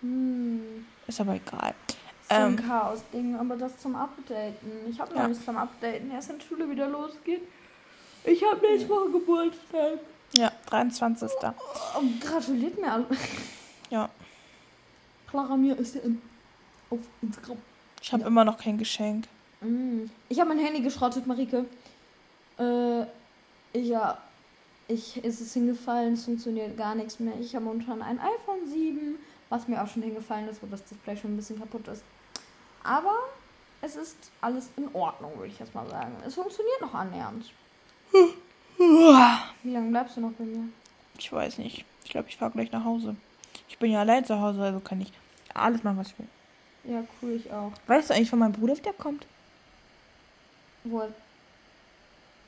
Hm. 0.02 0.60
Ist 1.06 1.18
aber 1.22 1.36
egal. 1.36 1.72
So 2.28 2.34
ein 2.34 2.48
Ähm. 2.52 2.56
Chaos-Ding, 2.68 3.34
aber 3.36 3.56
das 3.56 3.78
zum 3.78 3.96
Updaten. 3.96 4.70
Ich 4.90 5.00
habe 5.00 5.14
noch 5.14 5.22
Ja. 5.22 5.28
nichts 5.28 5.42
zum 5.42 5.56
Updaten, 5.56 6.10
erst 6.10 6.28
wenn 6.28 6.38
Schule 6.38 6.68
wieder 6.68 6.86
losgeht. 6.86 7.40
Ich 8.24 8.44
habe 8.44 8.60
nächste 8.60 8.90
Woche 8.90 9.10
Geburtstag. 9.12 10.00
Ja, 10.36 10.52
23. 10.66 11.30
Oh, 11.96 12.02
gratuliert 12.20 12.78
mir 12.78 12.92
alle. 12.92 13.06
Ja. 13.88 14.10
Clara 15.30 15.56
mir 15.56 15.78
ist 15.78 15.94
ja 15.94 16.02
in, 16.02 16.20
auf 16.90 16.98
Instagram. 17.22 17.56
Ich 18.02 18.12
habe 18.12 18.22
Ja. 18.22 18.28
immer 18.28 18.44
noch 18.44 18.58
kein 18.58 18.78
Geschenk. 18.78 19.26
Mm. 19.60 20.04
Ich 20.28 20.38
habe 20.40 20.48
mein 20.54 20.58
Handy 20.64 20.80
geschrottet, 20.80 21.26
Marike. 21.26 21.64
Äh, 22.58 23.04
ja. 23.78 24.18
Ich, 24.90 25.22
ist 25.22 25.40
es 25.42 25.52
hingefallen, 25.52 26.14
es 26.14 26.24
funktioniert 26.24 26.76
gar 26.78 26.94
nichts 26.94 27.20
mehr. 27.20 27.34
Ich 27.38 27.54
habe 27.54 27.64
momentan 27.66 28.00
ein 28.00 28.18
iPhone 28.18 28.66
7, 28.66 29.16
was 29.50 29.68
mir 29.68 29.82
auch 29.82 29.86
schon 29.86 30.02
hingefallen 30.02 30.48
ist, 30.48 30.62
wo 30.62 30.66
das 30.66 30.82
Display 30.84 31.14
schon 31.16 31.34
ein 31.34 31.36
bisschen 31.36 31.58
kaputt 31.58 31.86
ist. 31.88 32.02
Aber 32.84 33.14
es 33.82 33.96
ist 33.96 34.16
alles 34.40 34.70
in 34.78 34.88
Ordnung, 34.94 35.32
würde 35.36 35.52
ich 35.52 35.58
jetzt 35.58 35.74
mal 35.74 35.86
sagen. 35.90 36.16
Es 36.26 36.34
funktioniert 36.36 36.80
noch 36.80 36.94
annähernd. 36.94 37.52
Wie 39.62 39.70
lange 39.70 39.90
bleibst 39.90 40.16
du 40.16 40.22
noch 40.22 40.32
bei 40.32 40.44
mir? 40.44 40.68
Ich 41.18 41.30
weiß 41.30 41.58
nicht. 41.58 41.84
Ich 42.04 42.10
glaube, 42.10 42.28
ich 42.30 42.36
fahre 42.38 42.52
gleich 42.52 42.72
nach 42.72 42.84
Hause. 42.84 43.14
Ich 43.68 43.76
bin 43.78 43.90
ja 43.90 44.00
allein 44.00 44.24
zu 44.24 44.40
Hause, 44.40 44.62
also 44.62 44.80
kann 44.80 45.00
ich 45.02 45.12
alles 45.52 45.82
machen, 45.84 45.98
was 45.98 46.08
ich 46.08 46.18
will. 46.18 46.28
Ja, 46.88 47.04
cool, 47.20 47.32
ich 47.32 47.52
auch. 47.52 47.72
Weißt 47.86 48.10
du 48.10 48.14
eigentlich 48.14 48.30
von 48.30 48.38
meinem 48.38 48.52
Bruder, 48.52 48.74
der 48.76 48.92
kommt? 48.94 49.26
Wo, 50.84 51.02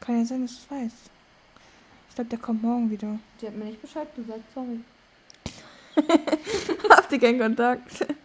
Kann 0.01 0.19
ja 0.19 0.25
sein, 0.25 0.43
dass 0.43 0.53
du 0.53 0.59
es 0.63 0.71
weißt. 0.83 1.11
Ich 2.09 2.15
glaube, 2.15 2.31
der 2.31 2.39
kommt 2.39 2.63
morgen 2.63 2.91
wieder. 2.91 3.19
die 3.41 3.47
hat 3.47 3.55
mir 3.57 3.67
nicht 3.67 3.83
Bescheid 3.83 4.09
gesagt, 4.17 4.41
sorry. 4.55 4.81
Habt 6.91 7.13
ihr 7.13 7.21
keinen 7.21 7.39
Kontakt? 7.41 8.07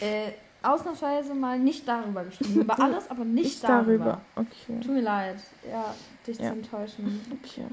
Äh, 0.00 0.32
ausnahmsweise 0.62 1.34
mal 1.34 1.56
nicht 1.58 1.86
darüber 1.86 2.24
geschrieben. 2.24 2.60
Über 2.62 2.78
alles, 2.82 3.08
aber 3.10 3.24
nicht, 3.24 3.62
darüber. 3.62 4.20
Okay. 4.34 4.80
Tut 4.80 4.92
mir 4.92 5.00
leid, 5.02 5.38
ja, 5.68 5.94
dich 6.26 6.36
Ja. 6.38 6.50
zu 6.50 6.52
enttäuschen. 6.56 7.20
Okay. 7.42 7.64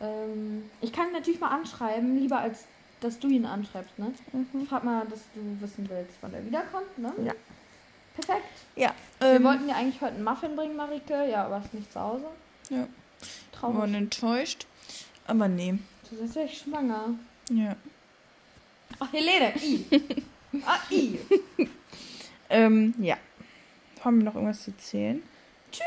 Ähm, 0.00 0.70
ich 0.82 0.92
kann 0.92 1.12
natürlich 1.12 1.40
mal 1.40 1.48
anschreiben, 1.48 2.16
lieber 2.18 2.38
als 2.38 2.64
dass 3.00 3.18
du 3.18 3.28
ihn 3.28 3.44
anschreibst, 3.46 3.98
ne? 3.98 4.12
Mhm. 4.32 4.66
Frag 4.66 4.84
mal, 4.84 5.06
dass 5.06 5.20
du 5.34 5.60
wissen 5.60 5.88
willst, 5.88 6.14
wann 6.20 6.34
er 6.34 6.44
wiederkommt, 6.44 6.98
ne? 6.98 7.12
Ja. 7.24 7.32
Perfekt. 8.14 8.46
Ja. 8.76 8.94
Wir 9.18 9.28
Ähm, 9.28 9.44
wollten 9.44 9.66
dir 9.68 9.76
eigentlich 9.76 10.00
heute 10.00 10.14
einen 10.14 10.24
Muffin 10.24 10.56
bringen, 10.56 10.76
Marike, 10.76 11.28
ja, 11.30 11.44
aber 11.44 11.58
ist 11.58 11.74
nicht 11.74 11.92
zu 11.92 12.00
Hause. 12.00 12.26
Ja. 12.70 12.78
waren 12.78 12.88
Traurig. 13.52 13.94
enttäuscht. 13.94 14.66
Aber 15.26 15.48
nee. 15.48 15.78
Du 16.08 16.16
bist 16.16 16.36
echt 16.36 16.62
schwanger. 16.64 17.10
Ja. 17.50 17.76
Ach, 18.98 19.12
Helene, 19.12 19.54
I. 19.62 19.84
ah, 20.66 20.78
I. 20.90 21.18
Ähm, 22.48 22.94
ja. 22.98 23.16
Haben 24.04 24.18
wir 24.18 24.24
noch 24.24 24.34
irgendwas 24.36 24.62
zu 24.62 24.70
erzählen? 24.70 25.22
Tschüss. 25.72 25.82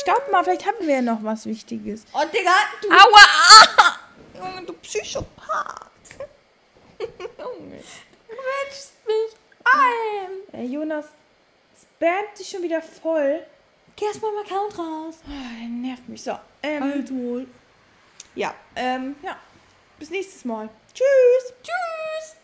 Stopp 0.00 0.30
mal, 0.30 0.44
vielleicht 0.44 0.66
haben 0.66 0.86
wir 0.86 0.94
ja 0.96 1.02
noch 1.02 1.22
was 1.24 1.46
Wichtiges. 1.46 2.04
Oh, 2.12 2.22
Digga, 2.32 2.52
du. 2.82 2.88
Aua! 2.90 3.96
Junge, 4.38 4.66
du 4.66 4.72
Psychopath. 4.74 5.90
Junge. 7.38 7.82
quetschst 8.28 8.94
mich 9.06 9.36
ein. 9.64 10.60
Ey, 10.60 10.66
Jonas, 10.66 11.06
spammt 11.80 12.38
dich 12.38 12.48
schon 12.48 12.62
wieder 12.62 12.82
voll. 12.82 13.42
Geh 13.96 14.06
erst 14.06 14.22
mal 14.22 14.32
im 14.32 14.38
Account 14.46 14.78
raus. 14.78 15.18
Der 15.26 15.68
nervt 15.68 16.08
mich 16.08 16.22
so. 16.22 16.38
Ähm, 16.62 16.82
Also. 16.82 17.46
ja, 18.34 18.54
ähm, 18.76 19.16
ja. 19.22 19.36
Bis 19.98 20.10
nächstes 20.10 20.44
Mal. 20.44 20.68
Tschüss. 20.94 21.52
Tschüss. 21.62 22.36